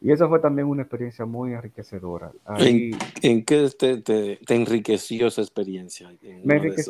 [0.00, 2.32] Y eso fue también una experiencia muy enriquecedora.
[2.46, 2.90] Ahí,
[3.22, 6.10] ¿En qué te, te- te enriqueció esa experiencia?
[6.22, 6.84] en Me enrique-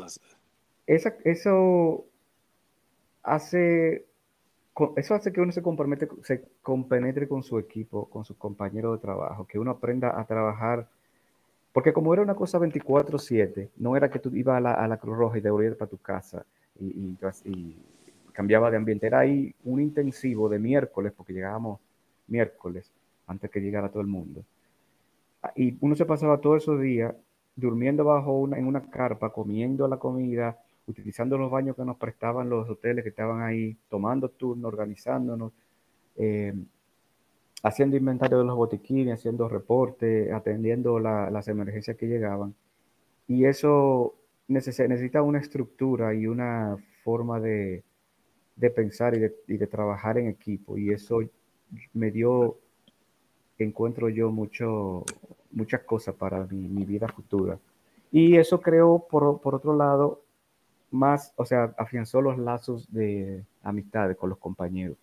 [0.87, 2.07] esa- eso
[3.22, 4.07] hace,
[4.97, 9.03] eso hace que uno se compromete, se compenetre con su equipo, con sus compañeros de
[9.03, 10.89] trabajo, que uno aprenda a trabajar,
[11.73, 14.99] porque como era una cosa 24/7, no era que tú ibas a la, a la
[14.99, 16.45] Cruz Roja y te volvías para tu casa
[16.81, 17.77] y, y- y
[18.33, 21.81] cambiaba de ambiente, era ahí un intensivo de miércoles, porque llegábamos
[22.29, 22.91] miércoles
[23.27, 24.45] antes que llegara todo el mundo.
[25.57, 27.14] Y uno se pasaba todos esos días
[27.57, 32.49] durmiendo bajo una, en una carpa, comiendo la comida, utilizando los baños que nos prestaban
[32.51, 35.53] los hoteles que estaban ahí, tomando turnos, organizándonos,
[36.16, 36.55] eh,
[37.62, 42.55] haciendo inventario de los botiquines, haciendo reportes, atendiendo la- las emergencias que llegaban.
[43.28, 44.14] Y eso
[44.49, 47.85] neces- necesita una estructura y una forma de,
[48.57, 50.78] de pensar y de, y de trabajar en equipo.
[50.78, 51.20] Y eso
[51.95, 52.59] me dio,
[53.59, 55.05] encuentro yo, mucho,
[55.53, 57.59] muchas cosas para mi, mi vida futura.
[58.11, 60.22] Y eso creó, por, por otro lado,
[60.93, 64.97] más, o sea, afianzó los lazos de amistades con los compañeros.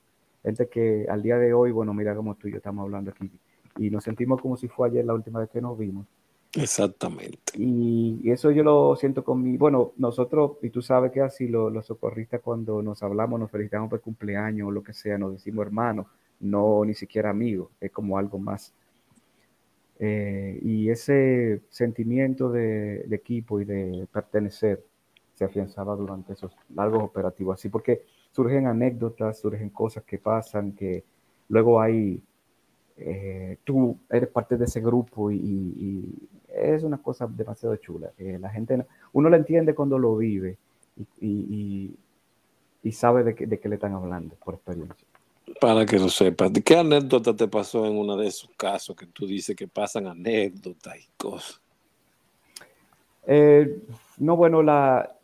[0.43, 3.29] Gente que al día de hoy, bueno, mira como tú y yo estamos hablando aquí,
[3.77, 6.05] y nos sentimos como si fue ayer la última vez que nos vimos.
[6.55, 7.53] Exactamente.
[7.55, 11.47] Y, y eso yo lo siento con mi, bueno, nosotros, y tú sabes que así
[11.47, 15.33] lo- los socorristas cuando nos hablamos, nos felicitamos por cumpleaños o lo que sea, nos
[15.33, 16.07] decimos hermanos,
[16.39, 18.73] no ni siquiera amigos, es como algo más.
[19.99, 24.83] Eh, y ese sentimiento de, de equipo y de pertenecer
[25.39, 31.05] se afianzaba durante esos largos operativos, así porque surgen anécdotas, surgen cosas que pasan, que
[31.47, 32.21] luego hay,
[32.97, 36.13] eh, tú eres parte de ese grupo y,
[36.49, 38.11] es una cosa demasiado chula.
[38.17, 40.57] que la gente, no- uno lo entiende cuando lo vive
[41.21, 41.95] y,
[42.83, 45.07] y- sabe de qué, de qué le están hablando por experiencia.
[45.61, 49.25] Para que lo sepas, ¿qué anécdota te pasó en uno de esos casos que tú
[49.25, 51.61] dices que pasan anécdotas y cosas?
[53.25, 53.83] Eh,
[54.17, 55.18] no, bueno, la,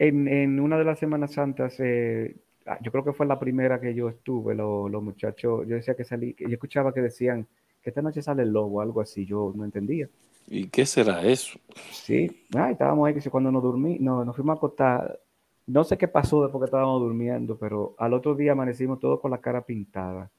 [0.00, 2.34] en, en una de las Semanas Santas, eh,
[2.66, 5.94] ah, yo creo que fue la primera que yo estuve, lo- los muchachos, yo decía
[5.94, 7.46] que salí, yo escuchaba que decían
[7.82, 10.08] que esta noche sale el lobo, algo así, yo no entendía.
[10.48, 11.58] ¿Y qué será eso?
[11.92, 15.20] Sí, ah, estábamos ahí, que cuando nos dormí, no, nos fuimos a acostar,
[15.66, 19.30] no sé qué pasó después que estábamos durmiendo, pero al otro día amanecimos todos con
[19.30, 20.30] la cara pintada.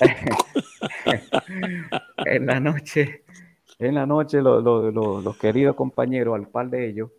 [2.24, 3.22] en la noche,
[3.78, 7.10] en la noche lo- lo- lo- los queridos compañeros, al par de ellos,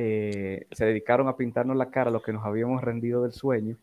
[0.00, 3.76] eh, se dedicaron a pintarnos la cara, los que nos habíamos rendido del sueño.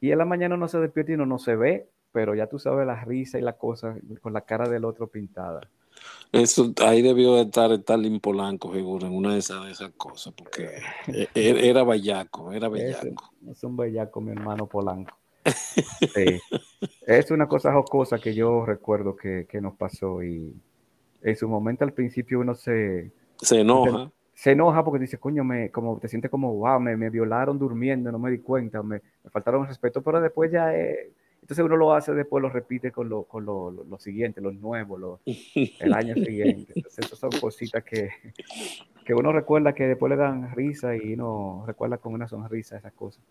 [0.00, 2.60] Y en la mañana uno se despierta y uno no se ve, pero ya tú
[2.60, 5.62] sabes la risa y la cosa con la cara del otro pintada.
[6.30, 10.32] Eso, ahí debió de estar Stalin Polanco, seguro, en una de esas, de esas cosas,
[10.34, 10.70] porque
[11.34, 13.32] e- era bellaco, era bellaco.
[13.50, 15.18] es un bellaco, mi hermano Polanco.
[15.44, 16.40] Sí.
[17.08, 20.54] Es una cosa jocosa que yo recuerdo que, que nos pasó y
[21.22, 23.10] en su momento al principio uno se,
[23.40, 24.12] Se enoja.
[24.44, 28.12] Se enoja porque dice, coño, me, como te sientes como, wow, me, me violaron durmiendo,
[28.12, 31.76] no me di cuenta, me, me faltaron el respeto, pero después ya, eh, entonces uno
[31.78, 35.20] lo hace, después lo repite con lo, con lo, lo, lo siguiente, los nuevos, lo-
[35.80, 36.74] el año siguiente.
[36.74, 38.10] Entonces esas son cositas que,
[39.06, 42.92] que uno recuerda que después le dan risa y uno recuerda con una sonrisa esas
[42.92, 43.24] cosas.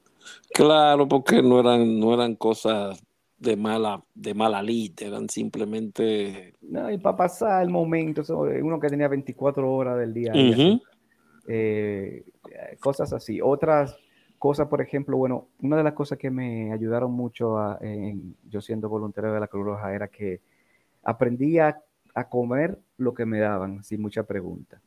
[0.52, 3.00] Claro, porque no eran, no eran cosas
[3.38, 6.56] de mala, de mala lid, eran simplemente.
[6.62, 10.34] No, y para pasar el momento, eso, uno que tenía 24 horas del día.
[11.48, 12.26] Eh,
[12.80, 13.40] cosas así.
[13.42, 13.98] Otras
[14.40, 17.80] cosas, por ejemplo, bueno, una de las cosas que me ayudaron mucho a-
[18.50, 20.42] yo siendo voluntario de la Cruz Roja era que
[21.04, 21.80] aprendí a,
[22.30, 24.80] comer lo que me daban sin mucha pregunta.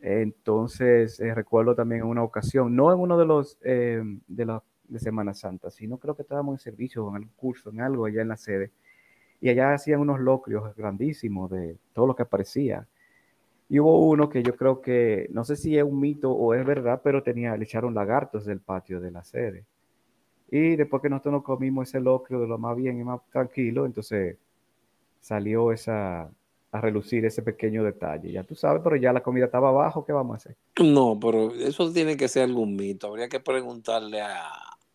[0.00, 4.62] Entonces, eh, recuerdo también en una ocasión, no en uno de los eh, de los
[4.88, 8.22] de Semana Santa, sino creo que estábamos en servicio, en algún curso, en algo allá
[8.22, 8.70] en la sede,
[9.40, 12.86] y allá hacían unos locrios grandísimos de todo lo que aparecía.
[13.68, 16.64] Y hubo uno que yo creo que, no sé si es un mito o es
[16.66, 19.64] verdad, pero tenía, le echaron lagartos del patio de la sede.
[20.50, 23.86] Y después que nosotros nos comimos ese locrio de lo más bien y más tranquilo,
[23.86, 24.36] entonces
[25.20, 26.30] salió esa,
[26.74, 28.32] a relucir ese pequeño detalle.
[28.32, 30.56] Ya tú sabes, pero ya la comida estaba abajo, ¿qué vamos a hacer?
[30.82, 33.06] No, pero eso tiene que ser algún mito.
[33.06, 34.50] Habría que preguntarle a,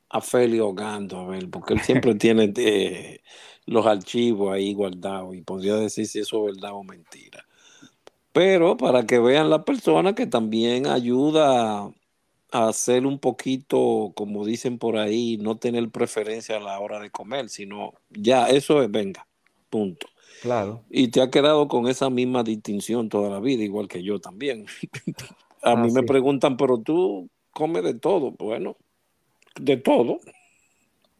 [0.09, 3.21] a Feli Ogando, a ver, porque él siempre tiene eh,
[3.65, 7.45] los archivos ahí guardados y podría decir si eso es verdad o mentira.
[8.33, 11.91] Pero para que vean la persona que también ayuda
[12.51, 17.11] a hacer un poquito, como dicen por ahí, no tener preferencia a la hora de
[17.11, 19.27] comer, sino ya, eso es, venga,
[19.69, 20.07] punto.
[20.39, 20.85] Claro.
[20.89, 24.65] Y te ha quedado con esa misma distinción toda la vida, igual que yo también.
[25.63, 28.31] a Ah, mí me preguntan, pero tú comes de todo.
[28.31, 28.77] Bueno,
[29.59, 30.19] de todo.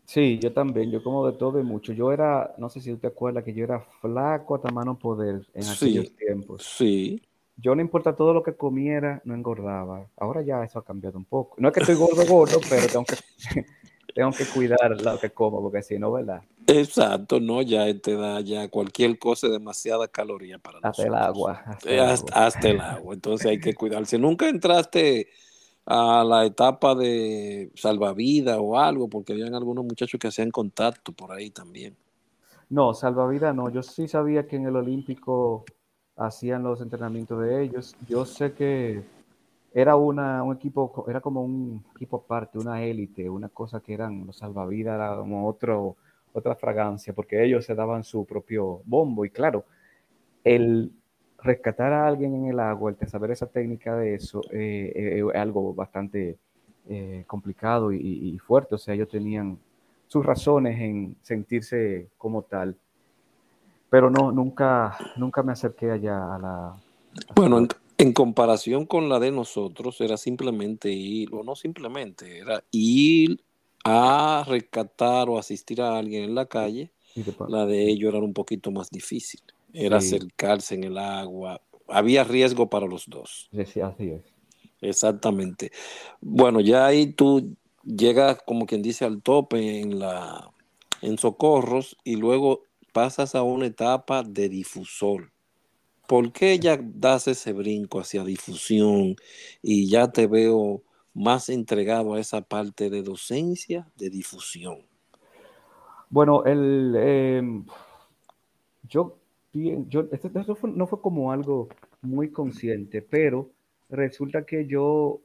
[0.10, 1.94] Sí, yo también, yo como de todo y mucho.
[1.94, 5.46] Yo era, no sé si tú te acuerdas que yo era flaco hasta mano poder
[5.54, 6.64] en aquellos tiempos.
[6.64, 7.22] sí.
[7.62, 10.08] Yo no importa todo lo que comiera, no engordaba.
[10.18, 11.58] Ahora ya eso ha cambiado un poco.
[11.60, 13.18] No es que estoy gordo, gordo, pero tengo que,
[14.16, 16.42] tengo que cuidar lo que como, porque si no, ¿verdad?
[16.66, 21.36] Exacto, no, ya te da ya cualquier cosa demasiada caloría para Hasta el nosotros.
[21.36, 22.48] agua, hasta Eh, el Hasta, agua.
[22.48, 23.14] hasta el agua.
[23.14, 24.18] Entonces hay que cuidarse.
[24.18, 25.28] Nunca entraste
[25.92, 31.32] a la etapa de salvavidas o algo, porque habían algunos muchachos que hacían contacto por
[31.32, 31.96] ahí también.
[32.70, 33.72] No, salvavidas no.
[33.72, 35.66] Yo sí sabía que en el Olímpico
[36.16, 37.96] hacían los entrenamientos de ellos.
[38.08, 39.02] Yo sé que
[39.74, 44.28] era una, un equipo, era como un equipo aparte, una élite, una cosa que eran
[44.28, 45.96] los salvavidas, era como otro,
[46.34, 49.26] otra fragancia, porque ellos se daban su propio bombo.
[49.26, 49.66] Y claro,
[50.44, 50.92] el
[51.42, 55.36] rescatar a alguien en el agua, el saber esa técnica de eso, eh, eh, es
[55.36, 56.38] algo bastante
[56.88, 58.76] eh, complicado y, fuerte.
[58.76, 59.58] O sea, ellos tenían
[60.08, 62.76] sus razones en sentirse como tal.
[63.90, 66.68] Pero no, nunca, nunca me acerqué allá a la...
[66.68, 67.68] a Bueno, en,
[67.98, 73.42] en comparación con la de nosotros, era simplemente ir, o no simplemente, era ir
[73.84, 76.92] a rescatar o asistir a alguien en la calle.
[77.48, 79.42] La de ellos era un poquito más difícil.
[79.74, 80.16] Era Sí.
[80.16, 81.62] acercarse en el agua.
[81.88, 83.50] Había riesgo para los dos.
[83.52, 84.22] Sí, sí, así es.
[84.82, 85.72] Exactamente.
[86.22, 90.52] Bueno, ya ahí tú llegas, como quien dice, al tope en la
[91.02, 95.32] en socorros y luego pasas a una etapa de difusor.
[96.08, 99.16] ¿Por qué ya das ese brinco hacia difusión
[99.62, 100.82] y ya te veo
[101.14, 104.80] más entregado a esa parte de docencia de difusión?
[106.10, 107.66] Bueno, el, em,
[108.84, 109.19] yo,
[109.52, 111.70] pi- yo esto, esto fue- no fue como algo
[112.02, 113.50] muy consciente, pero
[113.90, 115.20] resulta que yo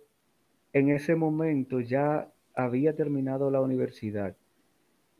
[0.72, 4.35] en ese momento ya había terminado la universidad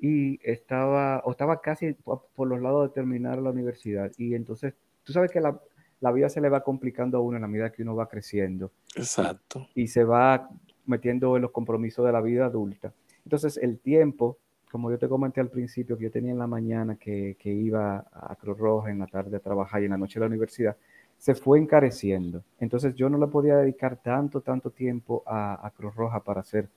[0.01, 4.11] y estaba, o estaba casi po- por los lados de terminar la universidad.
[4.19, 4.75] Y entonces,
[5.05, 5.61] tú sabes que la,
[6.01, 8.71] la vida se le va complicando a uno en la medida que uno va creciendo
[8.97, 9.69] Exacto.
[9.75, 10.49] y se va
[10.87, 12.93] metiendo en los compromisos de la vida adulta.
[13.25, 14.37] Entonces, el tiempo,
[14.75, 18.35] como yo te comenté al principio, que yo tenía en la mañana que, iba a
[18.35, 20.77] Cruz Roja, en la tarde a trabajar y en la noche a la universidad,
[21.17, 22.43] se fue encareciendo.
[22.59, 26.69] Entonces, yo no le podía dedicar tanto, tanto tiempo a, Cruz Roja para hacer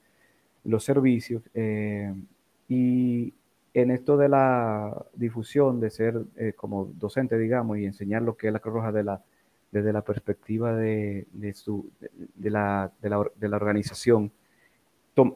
[0.62, 1.42] los servicios.
[1.54, 2.14] eh,
[2.68, 3.34] y
[3.74, 8.46] en esto de la difusión, de ser eh, como docente, digamos, y enseñar lo que
[8.46, 9.24] es la Cruz Roja de la,
[9.72, 11.90] desde la perspectiva de, su,
[12.36, 12.92] de, la,
[13.40, 14.30] organización,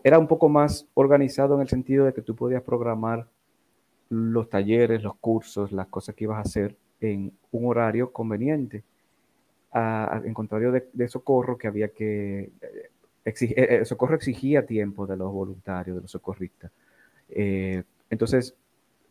[0.05, 3.27] era un poco más organizado en el sentido de que tú podías programar
[4.11, 8.85] los talleres, los cursos, las cosas que ibas a hacer en un horario conveniente.
[9.75, 12.51] En contrario de, socorro, que había que...
[12.61, 12.91] eh,
[13.25, 16.71] exig- eh, eh, socorro exigía tiempo de los voluntarios, de los socorristas.
[18.11, 18.55] Entonces,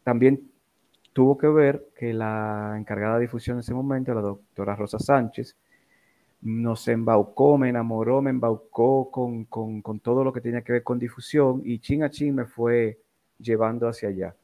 [0.03, 0.51] también
[1.13, 5.55] tuvo que ver que la encargada de difusión en ese momento, la doctora Rosa Sánchez,
[6.41, 10.97] nos embaucó, me enamoró, me embaucó con, con, todo lo que tenía que ver con
[10.97, 12.99] difusión y chin a chin me fue
[13.37, 14.35] llevando hacia allá.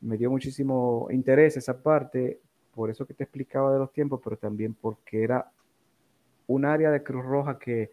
[0.00, 2.40] Me dio muchísimo interés esa parte,
[2.74, 5.50] por eso que te explicaba de los tiempos, pero también porque era
[6.46, 7.90] un área de Cruz Roja que,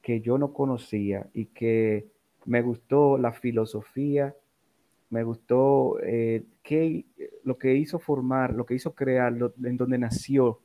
[0.00, 2.06] que yo no conocía y que
[2.46, 4.34] me gustó la filosofía,
[5.10, 6.44] me gustó eh,
[7.44, 10.60] lo que hizo formar, lo que hizo crear, en donde nació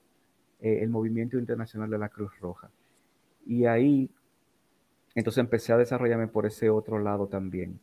[0.59, 2.69] eh, el movimiento internacional de la Cruz Roja.
[3.45, 4.09] Y ahí,
[5.15, 7.79] entonces empecé a desarrollarme por ese otro lado también.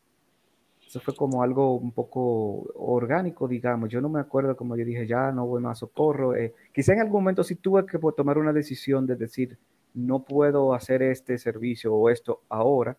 [0.85, 3.89] Eso fue como algo un poco orgánico, digamos.
[3.89, 6.35] Yo no me acuerdo como yo dije, ya no voy más a socorro.
[6.35, 9.57] Eh, quizá en algún momento sí tuve que tomar una decisión de decir,
[9.93, 12.97] no puedo hacer este servicio o esto ahora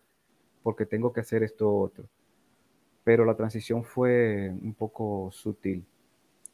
[0.63, 2.09] porque tengo que hacer esto otro.
[3.03, 5.85] Pero la transición fue un poco sutil.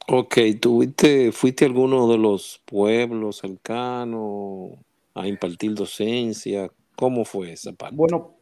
[0.07, 4.71] Ok, ¿tuviste, fuiste a alguno de los pueblos cercanos
[5.13, 6.69] a impartir docencia?
[6.95, 7.95] ¿Cómo fue esa parte?
[7.95, 8.35] Bueno,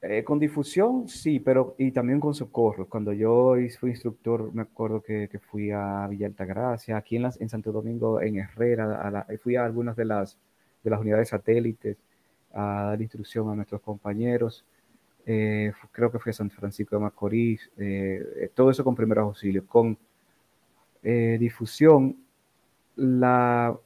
[0.00, 2.88] eh, con difusión sí, pero y también con socorro.
[2.88, 7.48] Cuando yo fui instructor, me acuerdo que, fui a Villa Altagracia, aquí en, las, en
[7.48, 10.38] Santo Domingo, en Herrera, fui a algunas de las,
[10.82, 11.98] de las unidades satélites
[12.54, 14.64] a dar instrucción a nuestros compañeros.
[15.26, 19.24] eh, creo que fui a San Francisco de Macorís, eh, eh, todo eso con primeros
[19.24, 19.64] auxilios.
[19.66, 19.98] Con
[21.04, 22.16] eh, difusión,
[22.96, 23.76] la,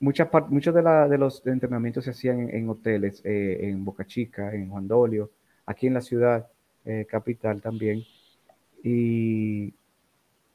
[0.00, 4.54] muchas muchos de, la- de los entrenamientos se hacían en, hoteles, eh, en Boca Chica,
[4.54, 5.30] en Juan Dolio,
[5.66, 6.48] aquí en la ciudad
[6.84, 8.02] eh, capital también.
[8.84, 9.74] Y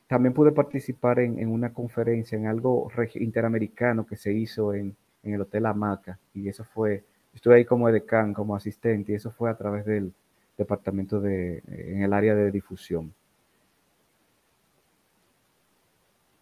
[0.07, 5.33] también pude participar en, en una conferencia, en algo interamericano que se hizo en, en
[5.33, 6.19] el Hotel Hamaca.
[6.33, 7.03] Y eso fue,
[7.33, 10.13] estuve ahí como edecán, como asistente, y eso fue a través del
[10.57, 13.13] departamento de, en el área de difusión.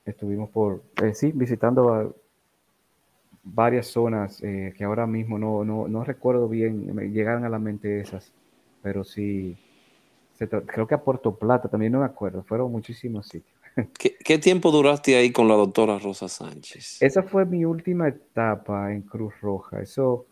[0.08, 2.16] Estuvimos por, eh, sí, visitando
[3.44, 7.60] varias zonas eh, que ahora mismo no, no, no recuerdo bien, me llegaron a la
[7.60, 8.32] mente esas,
[8.82, 9.58] pero sí,
[10.34, 13.56] se creo que a Puerto Plata también no me acuerdo, fueron muchísimos sitios.
[14.00, 17.02] ¿Qué, qué tiempo duraste ahí con la doctora Rosa Sánchez?
[17.02, 19.82] Esa fue mi última etapa en Cruz Roja.
[19.82, 20.26] Eso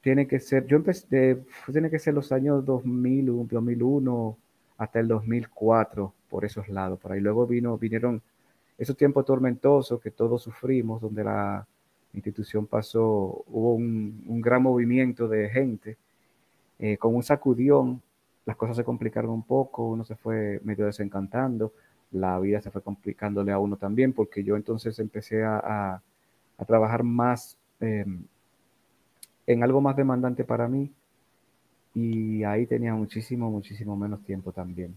[0.00, 1.38] tiene que ser, yo empecé,
[1.72, 4.36] tiene que ser los años 2001, 2001
[4.76, 6.98] hasta el 2004, por esos lados.
[7.00, 8.20] Por ahí luego vino, vinieron
[8.78, 11.66] esos tiempos tormentosos que todos sufrimos, donde la
[12.12, 15.96] institución pasó, hubo un, gran movimiento de gente,
[16.78, 18.02] eh, con un sacudión,
[18.46, 21.72] las cosas se complicaron un poco, uno se fue medio desencantando,
[22.12, 26.02] la vida se fue complicándole a uno también, porque yo entonces empecé a, a-
[26.66, 28.06] trabajar más eh,
[29.46, 30.90] en algo más demandante para mí
[31.94, 34.96] y ahí tenía muchísimo, muchísimo menos tiempo también.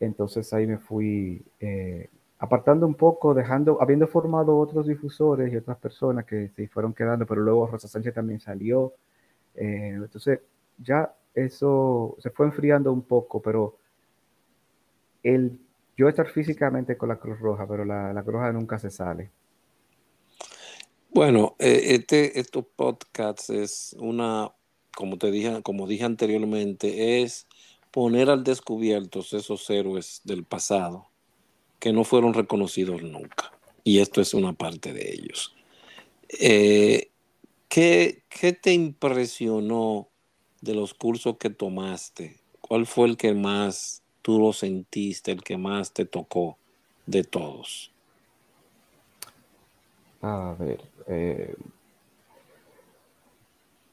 [0.00, 2.08] Entonces ahí me fui eh,
[2.38, 7.26] apartando un poco, dejando, habiendo formado otros difusores y otras personas que se fueron quedando,
[7.26, 8.94] pero luego Rosa Sánchez también salió.
[9.54, 10.40] eh, entonces
[10.78, 13.78] ya eso se fue enfriando un poco, pero
[15.22, 15.58] el
[15.96, 19.30] yo estar físicamente con la Cruz Roja, pero la, la Cruz Roja nunca se sale.
[21.10, 24.52] Bueno, eh, este, estos podcasts es una,
[24.94, 27.46] como te dije, como dije anteriormente, es
[27.90, 31.08] poner al descubierto esos héroes del pasado
[31.78, 33.52] que no fueron reconocidos nunca.
[33.84, 35.54] Y esto es una parte de ellos.
[36.28, 37.10] Eh,
[37.68, 40.08] ¿qué, qué te impresionó
[40.60, 42.36] de los cursos que tomaste?
[42.60, 46.58] ¿Cuál fue el que más tú lo sentiste, el que más te tocó
[47.06, 47.92] de todos?
[50.22, 51.54] A ver, eh,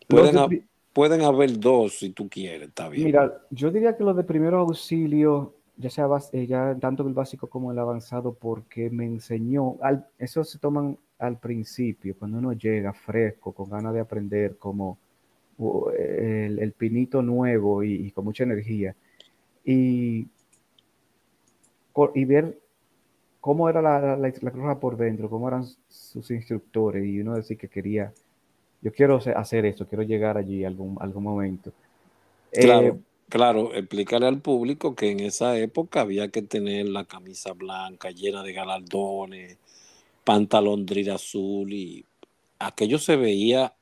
[0.07, 0.63] Pueden, de
[0.93, 3.05] pueden haber dos si tú quieres, está bien.
[3.05, 7.47] Mira, yo diría que los de primeros auxilios, ya sea eh, ya tanto el básico
[7.47, 12.93] como el avanzado, porque me enseñó, al, eso se toman al principio, cuando uno llega
[12.93, 14.97] fresco, con ganas de aprender, como
[15.57, 18.95] uh, el, el pinito nuevo y, y con mucha energía,
[19.65, 20.27] y,
[22.15, 22.57] y ver
[23.39, 27.57] cómo era la, la, la Cruz por dentro, cómo eran sus instructores, y uno decir
[27.57, 28.11] que quería,
[28.81, 31.71] yo quiero hacer- eso, quiero llegar allí algún, algún momento.
[32.51, 32.93] Eh,
[33.33, 38.43] Claro, explícale al público que en esa época había que tener la camisa blanca llena
[38.43, 39.57] de galardones,
[40.23, 42.05] pantalón drill azul y
[42.59, 43.73] aquello se veía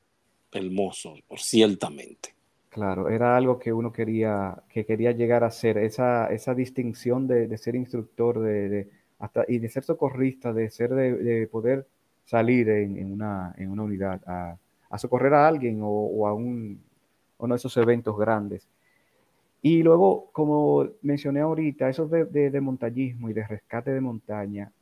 [0.52, 2.34] hermoso, ciertamente.
[2.70, 7.58] Claro, era algo que uno quería, que quería llegar a ser, esa, esa distinción de,
[7.58, 11.86] ser instructor de, de- hasta, y de ser socorrista, de ser de, de poder
[12.24, 14.56] salir en, una, en una unidad a,
[14.90, 16.82] a socorrer a alguien o, o a un,
[17.38, 18.66] uno de esos eventos grandes.
[19.62, 24.72] Y luego, como mencioné ahorita, esos de, de- de montañismo y de rescate de montaña,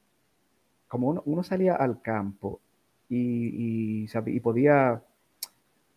[0.89, 2.61] como uno, uno salía al campo
[3.09, 5.03] y, y, y podía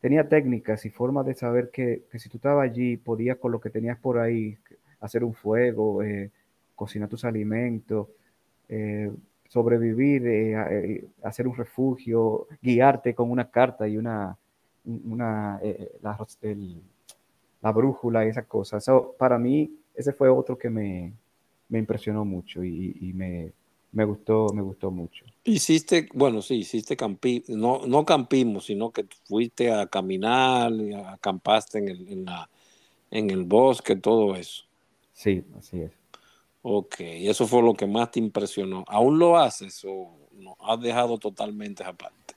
[0.02, 3.62] tenía técnicas y formas de saber que, que si tú estabas allí, podías con lo
[3.62, 4.58] que tenías por ahí
[5.00, 6.32] hacer un fuego, eh,
[6.76, 8.08] cocinar tus alimentos,
[8.70, 9.12] eh,
[9.48, 14.38] sobrevivir, eh, eh, hacer un refugio, guiarte con una carta y una,
[14.86, 16.82] una eh, la, el-
[17.64, 18.84] la brújula y esas cosas.
[18.84, 21.14] Eso, para mí, ese fue otro que me,
[21.70, 23.51] me impresionó mucho y, y me,
[23.93, 25.26] me gustó, me gustó mucho.
[25.45, 31.80] Hiciste, bueno, sí, hiciste campi, no, no campismo, sino que fuiste a caminar, y acampaste
[31.80, 32.49] en el, en la,
[33.09, 34.66] en el bosque, todo eso.
[35.14, 35.91] Sí, así es.
[36.64, 38.84] Ok, y eso fue lo que más te impresionó.
[38.88, 40.55] ¿Aún lo haces o no?
[40.59, 42.36] ¿Has dejado totalmente esa parte?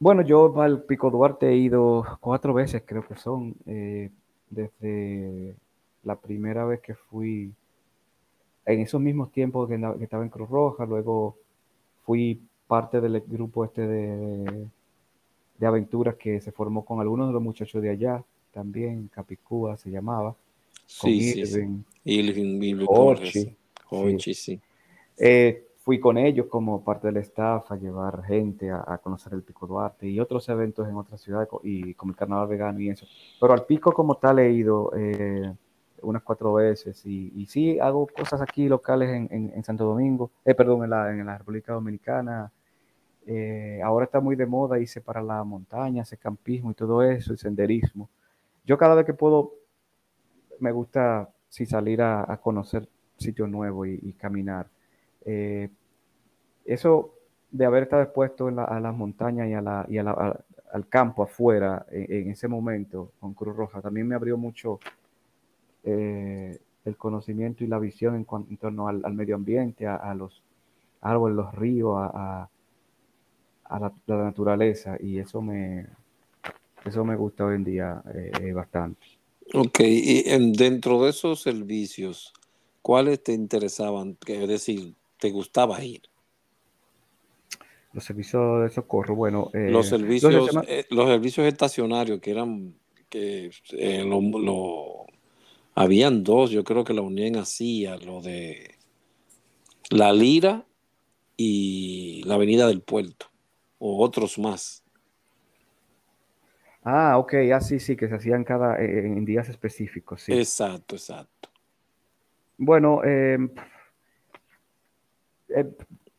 [0.00, 4.10] Bueno, yo al Pico Duarte he ido cuatro veces, creo que son, eh,
[4.50, 5.54] desde
[6.04, 7.52] la primera vez que fui,
[8.66, 11.36] en esos mismos tiempos que, estaba en Cruz Roja, luego
[12.04, 14.66] fui parte del grupo este de,
[15.58, 18.22] de aventuras que se formó con algunos de los muchachos de allá,
[18.52, 20.34] también, Capicúa se llamaba,
[20.88, 21.60] Sí, sí, sí.
[22.04, 22.88] Irving, Irving,
[23.90, 24.34] Irving sí.
[24.34, 24.60] Sí.
[25.18, 29.42] Eh, fui con ellos como parte del staff a llevar gente a, a conocer el
[29.42, 33.06] Pico Duarte y otros eventos en otras ciudades y como el Carnaval Vegano y eso.
[33.40, 35.50] Pero al Pico como tal he ido eh,
[36.02, 40.30] unas cuatro veces y, y sí hago cosas aquí locales en, en- en Santo Domingo,
[40.44, 42.52] eh, perdón, en la, en la República Dominicana.
[43.26, 47.32] Eh, ahora está muy de moda irse para la montaña, hacer campismo y todo eso,
[47.32, 48.10] el senderismo.
[48.66, 49.54] Yo cada vez que puedo
[50.60, 52.86] me gusta sí salir a, a conocer
[53.16, 54.66] sitios nuevos y, y caminar.
[55.24, 55.68] Eh,
[56.68, 57.14] eso
[57.50, 60.86] de haber estado expuesto la- a las montañas y, a la, y a la- al
[60.88, 64.78] campo afuera en, ese momento con Cruz Roja también me abrió mucho
[65.84, 70.42] eh, el conocimiento y la visión en, en torno al, medio ambiente, a, los
[71.00, 72.48] árboles, los ríos, a,
[73.70, 75.86] la, naturaleza y eso me,
[76.84, 79.00] eso me gusta hoy en día eh, eh, bastante.
[79.54, 82.32] Ok, y en- dentro de esos servicios,
[82.82, 84.16] ¿cuáles te interesaban?
[84.26, 86.02] Es decir, ¿te gustaba ir?
[87.92, 92.74] Los servicios de socorro, bueno, eh, Los los servicios, eh, los servicios estacionarios que eran,
[93.08, 95.06] que eh, lo, lo-
[95.74, 98.74] habían dos, yo creo que la Unión hacía, lo de
[99.90, 100.66] La Lira
[101.36, 103.26] y la Avenida del Puerto,
[103.78, 104.84] o otros más.
[106.84, 110.32] Ah, ok, ah, sí, sí, que se hacían cada, en días específicos, sí.
[110.32, 111.50] Exacto, exacto.
[112.58, 113.38] Bueno, eh,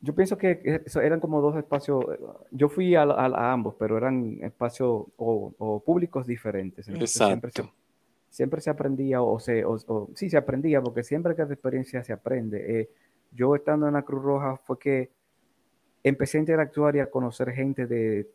[0.02, 2.18] yo pienso que eran como dos espacios, eh,
[2.52, 7.50] yo fui a, a- a ambos, pero eran espacios o, o públicos diferentes, entonces siempre
[7.50, 7.76] se, Exacto.
[8.30, 12.02] siempre se aprendía o se, o, o- sí, se aprendía, porque siempre que de experiencia
[12.02, 12.80] se aprende.
[12.80, 12.90] Eh,
[13.32, 15.10] yo estando en la Cruz Roja fue que
[16.02, 18.26] empecé a interactuar y a conocer gente de,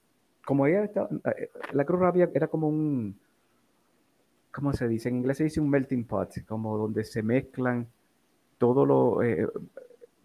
[0.45, 3.19] como ella estaba, eh, la Cruz Roja era como un,
[4.51, 5.09] ¿cómo se dice?
[5.09, 7.87] En inglés se dice un melting pot, como donde se mezclan
[8.57, 9.47] todo lo, eh,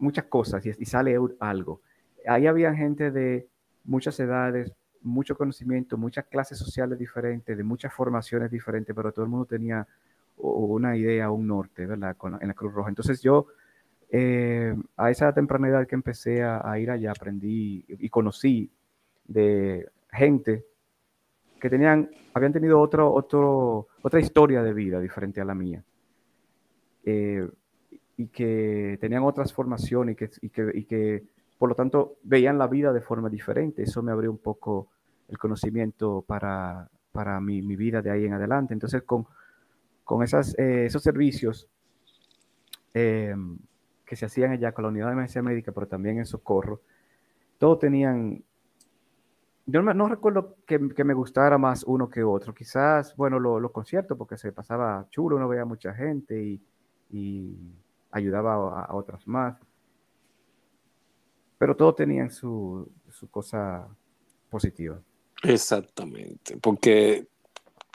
[0.01, 1.80] muchas cosas y, sale algo.
[2.26, 3.46] Ahí había gente de
[3.84, 4.72] muchas edades,
[5.03, 9.86] mucho conocimiento, muchas clases sociales diferentes, de muchas formaciones diferentes, pero todo el mundo tenía
[10.36, 12.16] una idea, un norte, ¿verdad?
[12.16, 12.88] Con en la Cruz Roja.
[12.88, 13.46] Entonces yo,
[14.11, 18.70] eh, a esa temprana edad que empecé a, a ir allá, aprendí y conocí
[19.26, 20.64] de gente
[21.61, 25.84] que tenían, habían tenido otro, otro, otra historia de vida diferente a la mía.
[27.05, 27.48] Eh,
[28.22, 31.22] y que tenían otras formaciones y que, y que, y que,
[31.58, 33.82] por lo tanto, veían la vida de forma diferente.
[33.82, 34.88] Eso me abrió un poco
[35.28, 38.74] el conocimiento para, para mi, mi vida de ahí en adelante.
[38.74, 39.26] Entonces, con,
[40.04, 41.66] con esas, eh, esos servicios
[42.92, 43.34] eh,
[44.04, 46.82] que se hacían allá con la unidad de emergencia médica, pero también en socorro,
[47.58, 48.42] todos tenían
[49.66, 52.52] yo no, no recuerdo que, que me gustara más uno que otro.
[52.52, 56.60] Quizás, bueno, lo- los conciertos, porque se pasaba chulo, uno veía mucha gente y,
[57.10, 57.56] y
[58.11, 59.56] ayudaba a, otras más.
[61.58, 63.88] Pero todos tenían su, su cosa
[64.48, 65.00] positiva.
[65.42, 67.28] Exactamente, porque,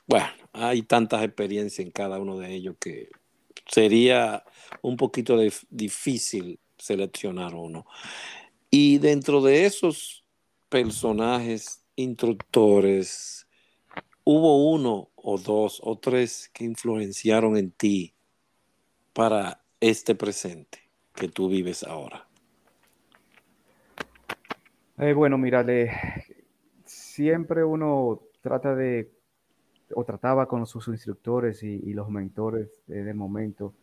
[0.07, 3.09] bueno, hay tantas experiencias en cada uno de ellos que
[3.67, 4.43] sería
[4.81, 7.85] un poquito dif- difícil seleccionar uno.
[8.69, 10.23] Y dentro de esos
[10.69, 13.47] personajes instructores,
[14.23, 18.13] ¿hubo uno o dos o tres que influenciaron en ti
[19.13, 20.79] para este presente
[21.13, 22.27] que tú vives ahora?
[24.97, 25.91] Eh, bueno, mira, le-
[26.85, 29.11] siempre uno trata de,
[29.93, 33.73] o trataba con sus instructores y, los mentores eh, del momento,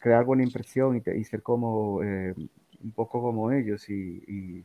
[0.00, 2.34] crear buena impresión y ser como, eh,
[2.82, 4.64] un poco como ellos y, y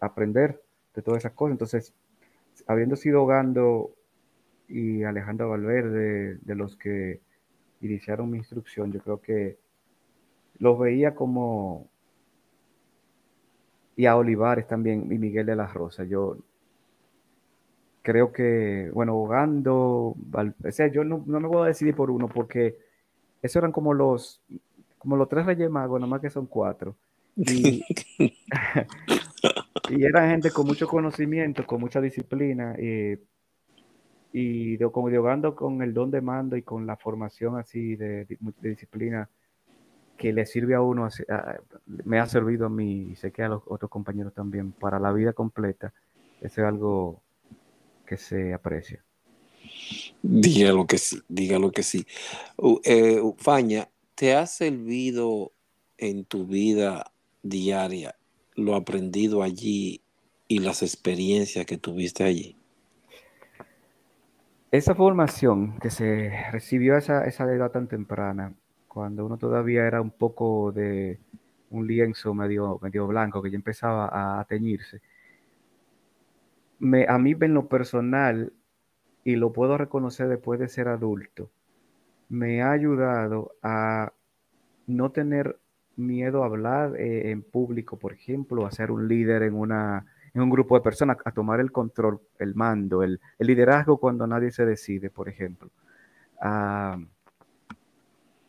[0.00, 0.60] aprender
[0.94, 1.52] de todas esas cosas.
[1.52, 1.94] Entonces,
[2.66, 3.92] habiendo sido Gando
[4.68, 7.20] y Alejandro Valverde, de los que
[7.82, 9.58] iniciaron mi instrucción, yo creo que
[10.58, 11.90] los veía como,
[13.96, 16.04] y a Olivares también, y Miguel de la Rosa.
[16.04, 16.36] Yo
[18.02, 22.10] creo que, bueno, Gando, Val- o sea, yo no, no me voy a decidir por
[22.10, 22.76] uno porque
[23.42, 24.42] esos eran como los,
[24.98, 26.96] como los tres Reyes Magos, nomás que son cuatro.
[27.36, 27.82] Y,
[29.90, 33.18] y eran gente con mucho conocimiento, con mucha disciplina, y,
[34.32, 38.26] y de, como diogando con el don de mando y con la formación así de,
[38.60, 39.28] disciplina
[40.16, 41.08] que le sirve a uno,
[42.04, 45.12] me ha servido a mí y sé que a los otros compañeros también, para la
[45.12, 45.92] vida completa.
[46.40, 47.20] Eso es algo
[48.06, 49.02] que se aprecia.
[50.22, 52.06] Dígalo que sí, dígalo que sí.
[52.56, 55.52] U- eh, Faña, ¿te ha servido
[55.98, 57.12] en tu vida
[57.42, 58.14] diaria
[58.54, 60.02] lo aprendido allí
[60.46, 62.56] y las experiencias que tuviste allí?
[64.72, 68.54] Esa formación que se recibió a esa, esa edad tan temprana,
[68.88, 71.20] cuando uno todavía era un poco de
[71.68, 75.02] un lienzo medio, medio blanco que ya empezaba a teñirse.
[77.06, 78.54] A mí en lo personal,
[79.24, 81.50] y lo puedo reconocer después de ser adulto,
[82.30, 84.14] me ha ayudado a
[84.86, 85.58] no tener
[85.96, 90.42] miedo a hablar eh, en público, por ejemplo, a ser un líder en, una, en
[90.42, 94.50] un grupo de personas, a tomar el control, el mando, el, el liderazgo cuando nadie
[94.50, 95.70] se decide, por ejemplo.
[96.40, 96.98] A,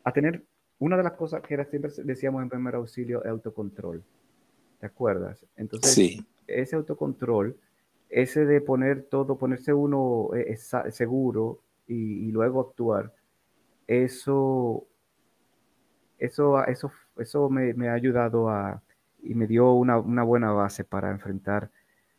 [0.02, 0.42] a tener
[0.78, 4.02] una de las cosas que era, siempre decíamos en primer auxilio, es autocontrol.
[4.80, 5.44] ¿Te acuerdas?
[5.56, 7.56] Entonces, Sí, ese autocontrol,
[8.08, 10.56] ese de poner todo, ponerse uno eh,
[10.90, 13.12] seguro y, y luego actuar,
[13.86, 14.86] eso,
[16.18, 18.82] eso, eso, eso me, me ha ayudado a,
[19.24, 21.70] y me dio una, una buena base para enfrentar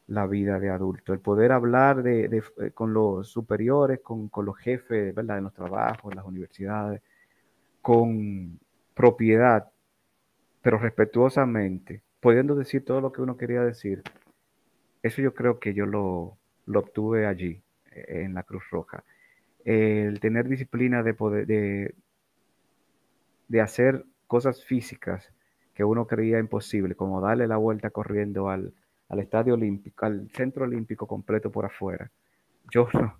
[0.07, 1.13] la vida de adulto.
[1.13, 5.37] El poder hablar de, de- eh, con los superiores, con, con los jefes, ¿verdad?
[5.39, 7.01] En los trabajos, las universidades,
[7.81, 8.59] con
[8.95, 9.71] propiedad,
[10.61, 14.03] pero respetuosamente, pudiendo decir todo lo que uno quería decir.
[15.03, 19.03] Eso yo creo que yo lo, lo obtuve allí, eh, en la Cruz Roja.
[19.65, 21.95] El tener disciplina de poder, de,
[23.47, 25.31] de hacer cosas físicas
[25.75, 28.73] que uno creía imposible, como darle la vuelta corriendo al,
[29.09, 32.09] al estadio olímpico, al centro olímpico completo por afuera.
[32.71, 33.19] Yo no,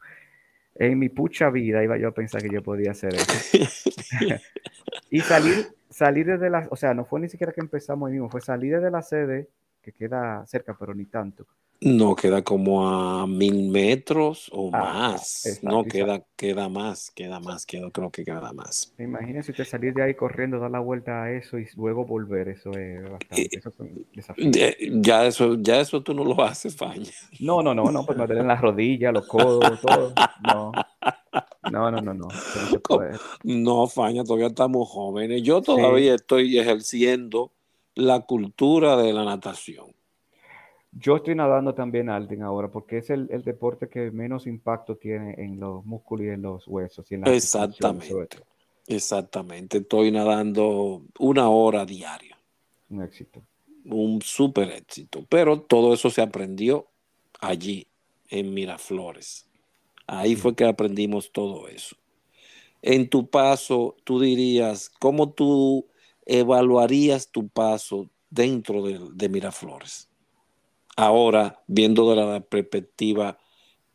[0.76, 3.58] en mi pucha vida iba yo a pensar que yo podía hacer eso.
[5.12, 8.30] Y salir, salir desde la, o sea, no fue ni siquiera que empezamos ahí mismo,
[8.30, 9.50] fue salir desde la sede,
[9.82, 11.46] que queda cerca, pero ni tanto.
[11.82, 15.46] No queda como a mil metros o Ah, más.
[15.46, 18.94] exacto, No, queda, queda más, queda más, queda, creo que queda más.
[18.98, 22.72] Imagínense usted salir de ahí corriendo, dar la vuelta a eso y luego volver, eso
[22.78, 24.52] es bastante, eso es un desafío.
[24.54, 27.12] Eh, Ya eso, ya eso tú no lo haces, Faña.
[27.40, 30.14] No, no, no, no, pues me duelen las rodillas, los codos, todo.
[30.42, 30.72] No,
[31.64, 32.30] no, no, no, no, no.
[33.44, 35.44] No, Faña, todavía estamos jóvenes.
[35.44, 35.66] Yo Sí.
[35.66, 37.52] todavía estoy ejerciendo
[37.96, 39.88] la cultura de la natación.
[40.98, 45.36] Yo estoy nadando también, Alden, ahora, porque es el, el deporte que menos impacto tiene
[45.38, 48.38] en los músculos y en los huesos y en Exactamente,
[48.88, 49.80] exactamente.
[49.80, 52.40] Estoy nadando una hora diaria.
[52.90, 53.44] Un éxito.
[53.84, 55.26] Un súper éxito.
[55.28, 56.88] Pero todo eso se aprendió
[57.42, 57.88] allí,
[58.30, 59.50] en Miraflores.
[60.08, 61.98] Ahí fue que aprendimos todo eso.
[62.82, 65.88] En tu paso, tú dirías, ¿cómo tú
[66.26, 70.10] evaluarías tu paso dentro de, de Miraflores?
[70.96, 73.38] Ahora, viendo de la perspectiva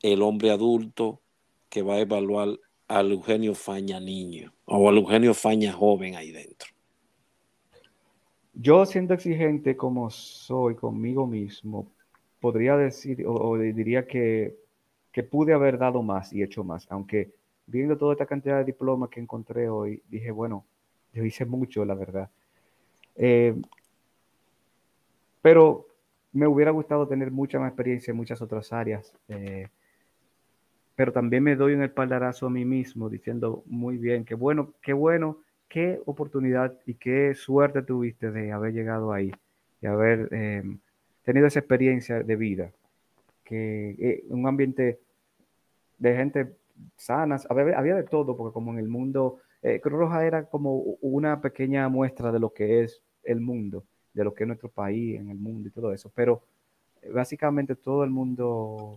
[0.03, 1.21] el hombre adulto
[1.69, 6.69] que va a evaluar al Eugenio Faña niño o al Eugenio Faña joven ahí dentro.
[8.55, 11.87] Yo siendo exigente como soy conmigo mismo,
[12.41, 14.57] podría decir o, diría que,
[15.13, 17.31] que pude haber dado más y hecho más, aunque
[17.67, 20.65] viendo toda esta cantidad de diplomas que encontré hoy, dije, bueno,
[21.15, 22.29] yo hice mucho, la verdad.
[23.17, 23.55] Eh,
[25.41, 25.87] pero
[26.33, 29.13] me hubiera gustado tener mucha más experiencia en muchas otras áreas.
[29.29, 29.69] eh,
[31.01, 34.93] pero también me doy un espaldarazo a mí mismo diciendo, muy bien, qué bueno, qué
[34.93, 39.33] bueno, qué oportunidad y qué suerte tuviste de haber llegado ahí
[39.81, 40.63] y haber eh,
[41.23, 42.71] tenido esa experiencia de vida.
[43.45, 45.01] Que eh, un ambiente
[45.97, 46.53] de gente
[46.97, 50.75] sana, había, había de todo, porque como en el mundo, eh, Cruz Roja era como
[51.01, 53.85] una pequeña muestra de lo que es el mundo,
[54.15, 56.43] de lo que es nuestro país en el mundo y todo eso, pero
[57.03, 58.97] eh, básicamente todo el mundo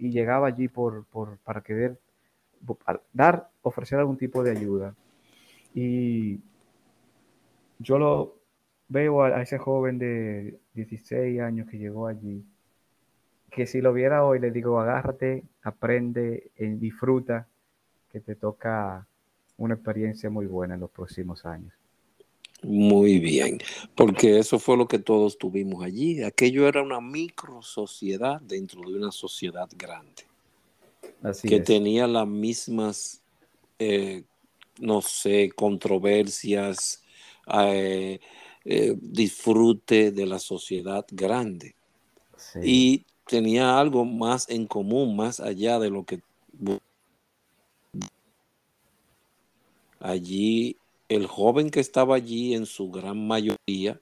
[0.00, 1.98] y llegaba allí por, por, para querer
[3.12, 4.94] dar, ofrecer algún tipo de ayuda.
[5.74, 6.40] Y
[7.78, 8.36] yo lo
[8.88, 12.44] veo a, a, ese joven de 16 años que llegó allí,
[13.50, 17.46] que si lo viera hoy le digo, agárrate, aprende, eh, disfruta,
[18.10, 19.06] que te toca
[19.58, 21.74] una experiencia muy buena en los próximos años.
[22.62, 23.58] Muy bien,
[23.94, 26.22] porque eso fue lo que todos tuvimos allí.
[26.22, 30.24] Aquello era una micro sociedad dentro de una sociedad grande.
[31.22, 31.64] Así que es.
[31.64, 33.22] tenía las mismas,
[33.78, 34.24] eh,
[34.78, 37.02] no sé, controversias,
[37.52, 38.20] eh,
[38.64, 41.74] eh, disfrute de la sociedad grande.
[42.36, 42.58] Sí.
[42.62, 46.20] Y tenía algo más en común, más allá de lo que
[50.00, 50.79] allí
[51.10, 53.98] el joven que estaba allí en su gran mayoría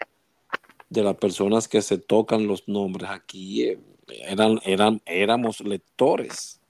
[0.89, 6.61] de las personas que se tocan los nombres aquí eh, eran, eran éramos lectores.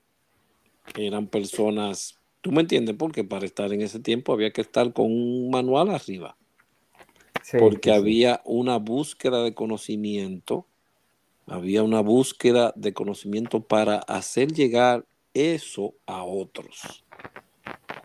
[0.97, 5.07] Eran personas tú me entiendes porque para estar en ese tiempo había que estar con
[5.07, 6.37] un manual arriba.
[7.43, 10.67] Sí, porque sí, había una búsqueda de conocimiento
[11.51, 17.05] había una búsqueda de conocimiento para hacer llegar eso a otros.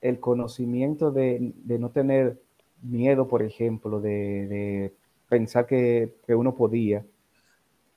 [0.00, 2.40] el conocimiento de, de no tener
[2.82, 4.10] miedo, por ejemplo, de,
[4.48, 4.94] de
[5.28, 7.04] pensar que, que uno podía,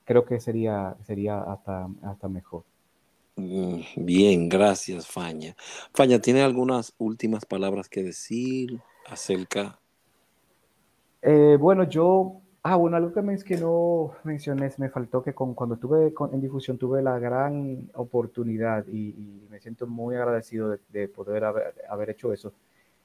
[0.04, 2.64] creo que sería, sería hasta, hasta mejor.
[3.36, 5.54] Mm, Bien, gracias, Faña.
[5.94, 9.80] Faña, ¿tiene algunas últimas palabras que decir acerca?
[11.22, 15.74] Eh, bueno, yo, ah, bueno, algo que, que no mencioné, me faltó que con, cuando
[15.76, 20.78] estuve con- en difusión tuve la gran oportunidad y, y me siento muy agradecido de,
[20.88, 22.52] de poder haber, haber hecho eso,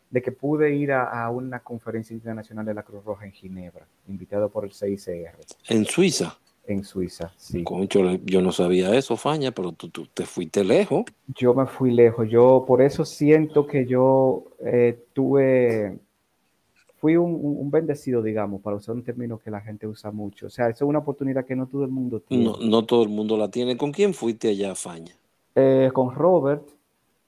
[0.09, 3.85] de que pude ir a, a una conferencia internacional de la Cruz Roja en Ginebra,
[4.07, 5.35] invitado por el CICR
[5.69, 6.37] En Suiza.
[6.65, 7.63] en Suiza, sí.
[7.63, 11.05] Concho, yo no sabía eso, Faña, pero tú, tú te fuiste lejos.
[11.35, 15.97] Yo me fui lejos, yo por eso siento que yo eh, tuve,
[16.97, 20.47] fui un, un- bendecido, digamos, para usar un término que la gente usa mucho.
[20.47, 22.45] O sea, eso es una oportunidad que no todo el mundo tiene.
[22.45, 23.75] No, no todo el mundo la tiene.
[23.75, 25.17] ¿Con quién fuiste allá, Faña?
[25.55, 26.69] Eh, con Robert,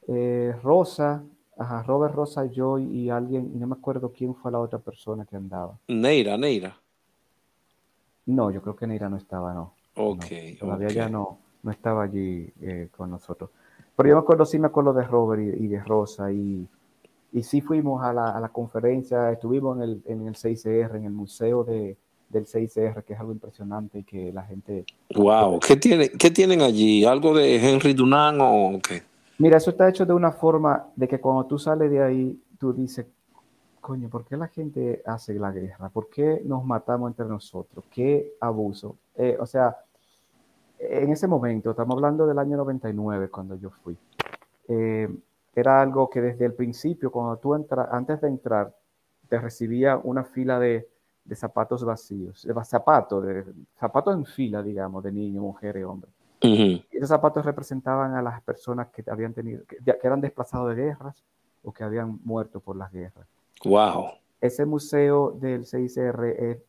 [0.07, 1.23] eh, Rosa,
[1.57, 5.25] ajá, Robert, Rosa, yo y, alguien, y no me acuerdo quién fue la otra persona
[5.25, 5.77] que andaba.
[6.01, 6.71] Neira, Neira.
[8.25, 9.73] No, yo creo que Neira no estaba, no.
[10.15, 10.91] No, Ok, todavía ok.
[10.91, 13.49] ya no, no estaba allí eh, con nosotros.
[13.95, 16.67] Pero yo me acuerdo, sí me acuerdo de Robert y, y de Rosa, y,
[17.31, 21.05] y sí fuimos a la, a la conferencia, estuvimos en el, en el CICR, en
[21.05, 21.97] el museo de,
[22.29, 24.85] del CICR, que es algo impresionante y que la gente...
[25.15, 27.05] Wow, ¿qué, tiene, ¿qué tienen allí?
[27.05, 29.03] ¿Algo de Henry Dunant o qué?
[29.37, 32.73] Mira, eso está hecho de una forma de que cuando tú sales de ahí, tú
[32.73, 33.05] dices,
[33.79, 35.89] coño, ¿por qué la gente hace la guerra?
[35.89, 37.85] ¿Por qué nos matamos entre nosotros?
[37.89, 38.97] ¿Qué abuso?
[39.15, 39.77] Eh, o sea,
[40.77, 43.97] en ese momento, estamos hablando del año 99 cuando yo fui,
[44.67, 45.09] eh,
[45.59, 48.75] era algo que desde el principio, cuando tú entras, antes de entrar,
[49.27, 50.89] te recibía una fila de,
[51.23, 53.45] de zapatos vacíos, de zapatos, de,
[53.79, 56.11] zapatos en fila, digamos, de niños, mujeres, hombres.
[56.41, 56.53] Ujú.
[56.53, 60.81] Y esos zapatos representaban a las personas que habían tenido, que, que eran desplazados de
[60.83, 61.23] guerras
[61.63, 63.27] o que habían muerto por las guerras.
[63.65, 64.11] Wow.
[64.41, 66.59] Ese museo del CICR es-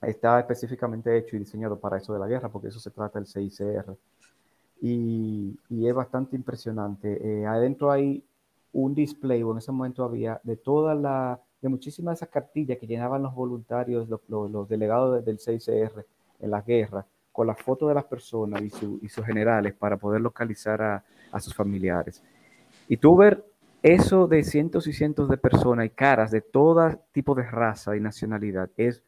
[0.00, 3.26] está específicamente hecho y diseñado para eso de la guerra, porque eso se trata del
[3.26, 3.96] CICR.
[4.80, 7.40] Y, es bastante impresionante.
[7.42, 8.24] Eh, adentro hay
[8.72, 12.78] un display, o en ese momento había, de toda la, de muchísimas de esas cartillas
[12.78, 16.06] que llenaban los voluntarios, los, los- delegados de- del CICR
[16.40, 19.96] en la guerra, con las fotos de las personas y, su- y sus generales para
[19.96, 22.22] poder localizar a, a sus familiares.
[22.88, 23.44] Y tú ver
[23.82, 28.00] eso de cientos y cientos de personas y caras de todo tipo de raza y
[28.00, 29.02] nacionalidad es,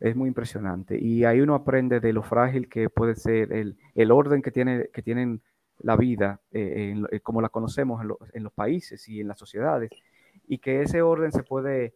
[0.00, 0.98] es muy impresionante.
[1.00, 4.88] Y ahí uno aprende de lo frágil que puede ser el, el orden que, tiene,
[4.92, 5.42] que tienen
[5.78, 9.28] la vida, eh, en eh, como la conocemos en, lo- en los países y en
[9.28, 9.92] las sociedades,
[10.48, 11.94] y que ese orden se puede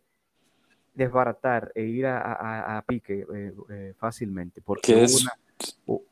[0.95, 5.33] desbaratar e ir a, a- a- pique eh, eh, fácilmente, porque Que es, una,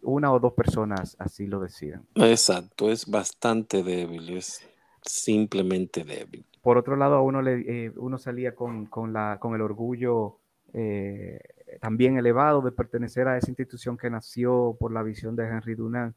[0.03, 2.05] una o dos personas así lo decidan.
[2.15, 4.61] exacto, es bastante débil, es
[5.05, 6.47] simplemente débil.
[6.63, 10.39] Por otro lado, a uno, le, eh, uno salía con, con la, con el orgullo
[10.73, 11.41] eh,
[11.81, 16.17] también elevado de pertenecer a esa institución que nació por la visión de Henry Dunant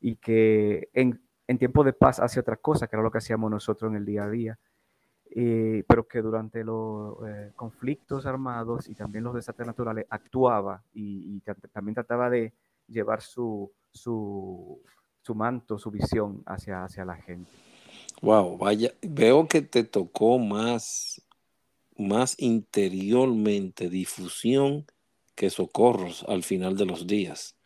[0.00, 3.50] y que en, en tiempo de paz hace otra cosa, que era lo que hacíamos
[3.50, 4.58] nosotros en el día a día,
[5.30, 11.36] eh, pero que durante los eh, conflictos armados y también los desastres naturales actuaba y,
[11.36, 11.42] y
[11.72, 12.52] también trataba de
[12.86, 14.80] llevar su, su,
[15.20, 17.50] su manto, su visión hacia, hacia la gente.
[18.22, 21.20] Wow, vaya, veo que te tocó más,
[21.98, 24.86] más interiormente difusión
[25.34, 27.56] que socorros al final de los días.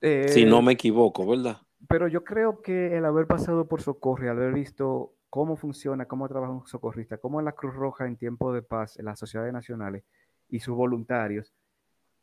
[0.00, 1.58] Si Eh, no me equivoco, ¿verdad?
[1.88, 6.28] Pero yo creo que el haber pasado por socorro y haber visto cómo funciona, cómo
[6.28, 10.04] trabaja un socorrista, cómo la Cruz Roja en tiempo de paz, en las sociedades nacionales
[10.48, 11.52] y sus voluntarios,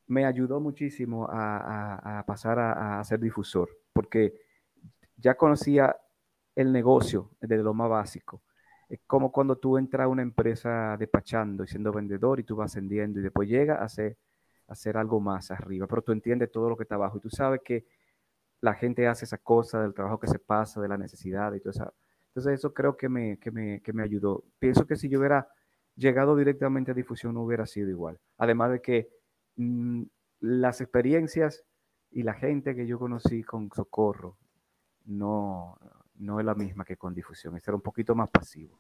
[0.08, 4.34] me ayudó muchísimo a, a- a pasar a, a ser difusor, porque
[5.18, 5.95] ya conocía
[6.56, 8.41] el negocio desde lo más básico.
[8.94, 12.72] Es como cuando tú entras a una empresa despachando y siendo vendedor y tú vas
[12.72, 14.20] ascendiendo y después llegas a hacer,
[14.68, 17.32] a hacer algo más arriba, pero tú entiendes todo lo que está abajo y tú
[17.32, 17.88] sabes que
[18.61, 21.72] la gente hace esa cosa del trabajo que se pasa, de la necesidad y todo
[21.72, 21.91] eso.
[22.28, 24.44] Entonces eso creo que me, que me, que me ayudó.
[24.60, 25.48] Pienso que si yo hubiera
[25.95, 28.20] llegado directamente a difusión no hubiera sido igual.
[28.38, 29.10] Además de que
[29.56, 30.03] mm,
[30.41, 31.65] las experiencias
[32.11, 34.38] y la gente que yo conocí con Socorro
[35.06, 35.80] no,
[36.24, 37.56] no es la misma que con difusión.
[37.58, 38.78] Este era un poquito más pasivo.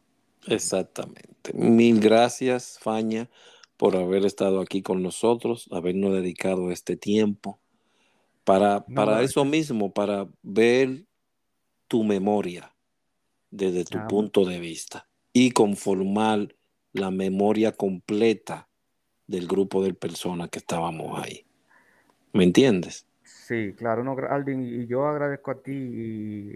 [0.47, 1.53] Exactamente.
[1.53, 3.29] Mil gracias, Faña,
[3.77, 7.59] por haber estado aquí con nosotros, habernos dedicado este tiempo
[8.43, 11.05] para, No, para es- eso mismo, para ver
[11.87, 12.75] tu memoria
[13.51, 16.55] desde tu Ah, punto de vista y conformar
[16.91, 18.69] la memoria completa
[19.27, 21.45] del grupo de personas que estábamos ahí.
[22.33, 23.05] ¿Me entiendes?
[23.43, 25.73] Sí, claro, no, Alvin, y yo agradezco a ti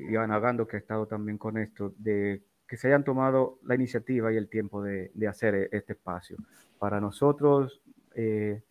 [0.10, 3.60] y, a Ana Gando, que ha estado también con esto, de que se hayan tomado
[3.66, 6.38] la iniciativa y el tiempo de, hacer e- este espacio.
[6.80, 7.82] Para nosotros,
[8.16, 8.62] eh,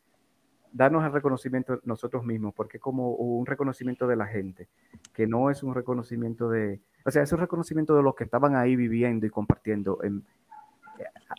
[0.73, 4.67] darnos el reconocimiento nosotros mismos, porque como un reconocimiento de la gente,
[5.13, 8.57] que no es un reconocimiento de, o sea, es un reconocimiento de los que estaban
[8.57, 10.25] ahí viviendo y compartiendo en,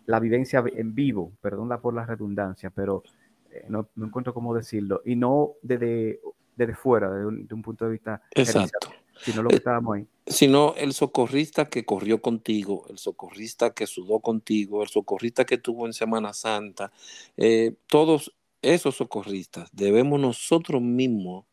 [0.06, 3.02] la vivencia en vivo, perdón por la redundancia, pero
[3.50, 6.20] eh, no encuentro cómo decirlo, y no desde,
[6.58, 8.90] desde fuera, de un, de un punto de vista Exacto.
[9.22, 10.08] sino lo que estábamos ahí.
[10.26, 15.86] Sino el socorrista que corrió contigo, el socorrista que sudó contigo, el socorrista que tuvo
[15.86, 16.92] en Semana Santa,
[17.38, 21.46] eh, todos esos socorristas debemos nosotros mismos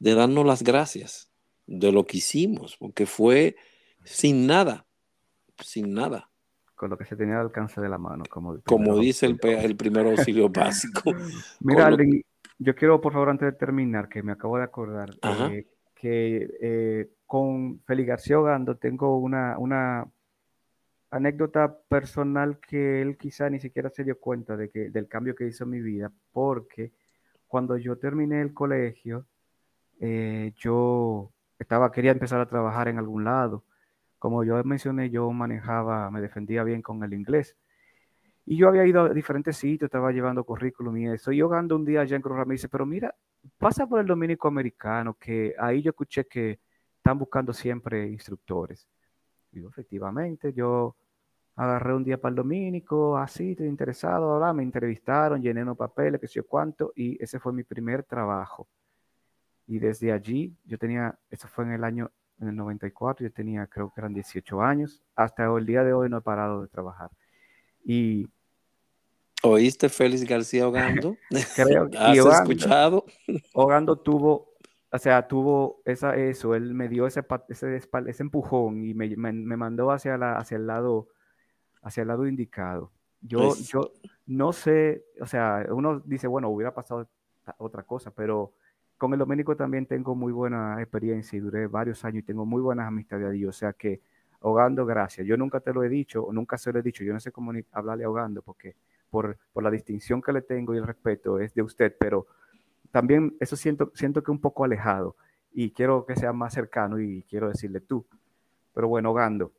[0.00, 1.30] de darnos las gracias
[1.66, 3.56] de lo que hicimos, porque fue
[4.04, 4.84] sin nada,
[5.58, 6.28] sin nada,
[6.74, 9.76] con lo que se tenía al alcance de la mano, como, como dice el, el
[9.76, 11.12] primer auxilio básico.
[11.60, 12.24] Mira, Alvin,
[12.62, 17.10] yo quiero, por favor, antes de terminar, que me acabo de acordar, eh, que eh,
[17.26, 20.06] con Félix García Ogando tengo una, una
[21.10, 25.46] anécdota personal que él quizá ni siquiera se dio cuenta de que, del cambio que
[25.46, 26.92] hizo en mi vida, porque
[27.46, 29.26] cuando yo terminé el colegio,
[30.00, 33.64] eh, yo estaba, quería empezar a trabajar en algún lado.
[34.18, 37.56] Como yo mencioné, yo manejaba, me defendía bien con el inglés.
[38.44, 41.32] Y yo había ido a diferentes sitios, estaba llevando currículum y eso.
[41.32, 43.14] Y yo ando un día allá en Cruz Roja, me dice, pero mira,
[43.58, 46.60] pasa por el Dominico Americano, que ahí yo escuché que
[46.96, 48.88] están buscando siempre instructores.
[49.50, 50.96] Digo, efectivamente, yo
[51.56, 56.20] agarré un día para el Dominico, así, estoy interesado, bla, me entrevistaron, llené unos papeles,
[56.20, 58.68] qué sé yo cuánto, y ese fue mi primer trabajo.
[59.66, 62.10] Y desde allí, yo tenía, eso fue en el año,
[62.40, 66.08] en el 94, yo tenía, creo que eran 18 años, hasta el día de hoy
[66.08, 67.10] no he parado de trabajar.
[67.84, 68.28] Y
[69.44, 71.16] ¿Oíste Félix García Ogando?
[71.56, 73.04] creo que ¿Has y Ogando- escuchado?
[73.54, 74.52] Ogando tuvo,
[74.92, 77.24] o sea, tuvo esa, eso, él me dio ese,
[78.20, 81.08] empujón y me, me- me mandó hacia, la, hacia el lado,
[81.82, 82.92] hacia el lado indicado.
[83.20, 83.92] Yo, Es- yo
[84.26, 87.08] no sé, o sea, uno dice, bueno, hubiera pasado
[87.58, 88.52] otra cosa, pero
[88.96, 92.62] con el Dominico también tengo muy buena experiencia y duré varios años y tengo muy
[92.62, 94.00] buenas amistades allí, o sea que
[94.42, 95.26] Ogando, gracias.
[95.26, 97.32] Yo nunca te lo he dicho, o nunca se lo he dicho, yo no sé
[97.32, 98.76] cómo ni hablarle a Ogando, porque
[99.10, 102.26] por, por la distinción que le tengo y el respeto es de usted, pero
[102.90, 105.16] también eso siento, siento que un poco alejado
[105.52, 108.06] y quiero que sea más cercano y quiero decirle tú.
[108.74, 109.52] Pero bueno, Gando,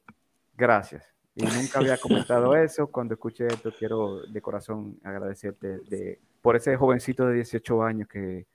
[0.56, 1.14] gracias.
[1.36, 2.88] Y nunca había comentado eso.
[2.88, 8.46] Cuando escuché esto, quiero de corazón agradecerte de, por ese jovencito de 18 años que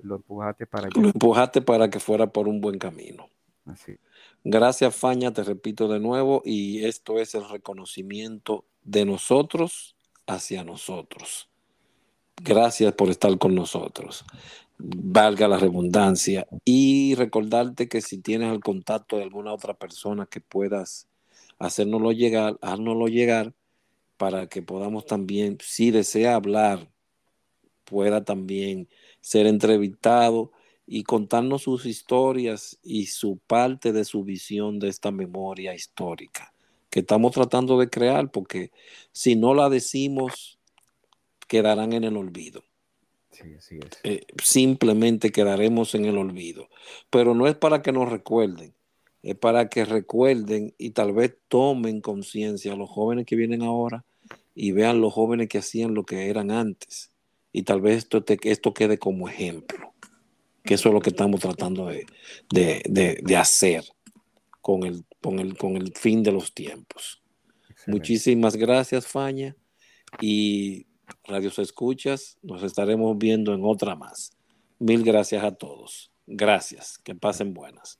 [0.00, 3.28] lo empujaste para Lo empujaste para que fuera por un buen camino.
[4.42, 9.96] Gracias, Faña, te repito de nuevo, y esto es el reconocimiento de nosotros
[10.26, 11.48] hacia nosotros.
[12.42, 14.24] Gracias por estar con nosotros.
[14.78, 16.46] Valga la redundancia.
[16.64, 21.08] Y recordarte que si tienes el contacto de alguna otra persona que puedas
[21.58, 23.54] hacérnoslo llegar, háznoslo llegar
[24.16, 26.90] para que podamos también, si desea hablar,
[27.84, 28.88] pueda también
[29.20, 30.52] ser entrevistado
[30.86, 36.52] y contarnos sus historias y su parte de su visión de esta memoria histórica
[36.90, 38.70] que estamos tratando de crear, porque
[39.10, 40.58] si no la decimos,
[41.48, 42.62] quedarán en el olvido.
[43.30, 43.98] Sí, así es.
[44.04, 46.68] Eh, simplemente quedaremos en el olvido.
[47.10, 48.74] Pero no es para que nos recuerden,
[49.24, 54.04] es para que recuerden y tal vez tomen conciencia los jóvenes que vienen ahora
[54.54, 57.10] y vean los jóvenes que hacían lo que eran antes.
[57.52, 59.93] Y tal vez esto, te- esto quede como ejemplo,
[60.64, 62.06] que eso es lo que estamos tratando de,
[62.50, 63.84] de- de- de hacer
[64.60, 67.22] con el, con, el, con el fin de los tiempos.
[67.68, 67.90] Excelente.
[67.90, 69.56] Muchísimas gracias, Faña.
[70.20, 70.86] Y
[71.24, 74.32] Radios Escuchas, nos estaremos viendo en otra más.
[74.78, 76.10] Mil gracias a todos.
[76.26, 76.98] Gracias.
[76.98, 77.98] Que pasen buenas.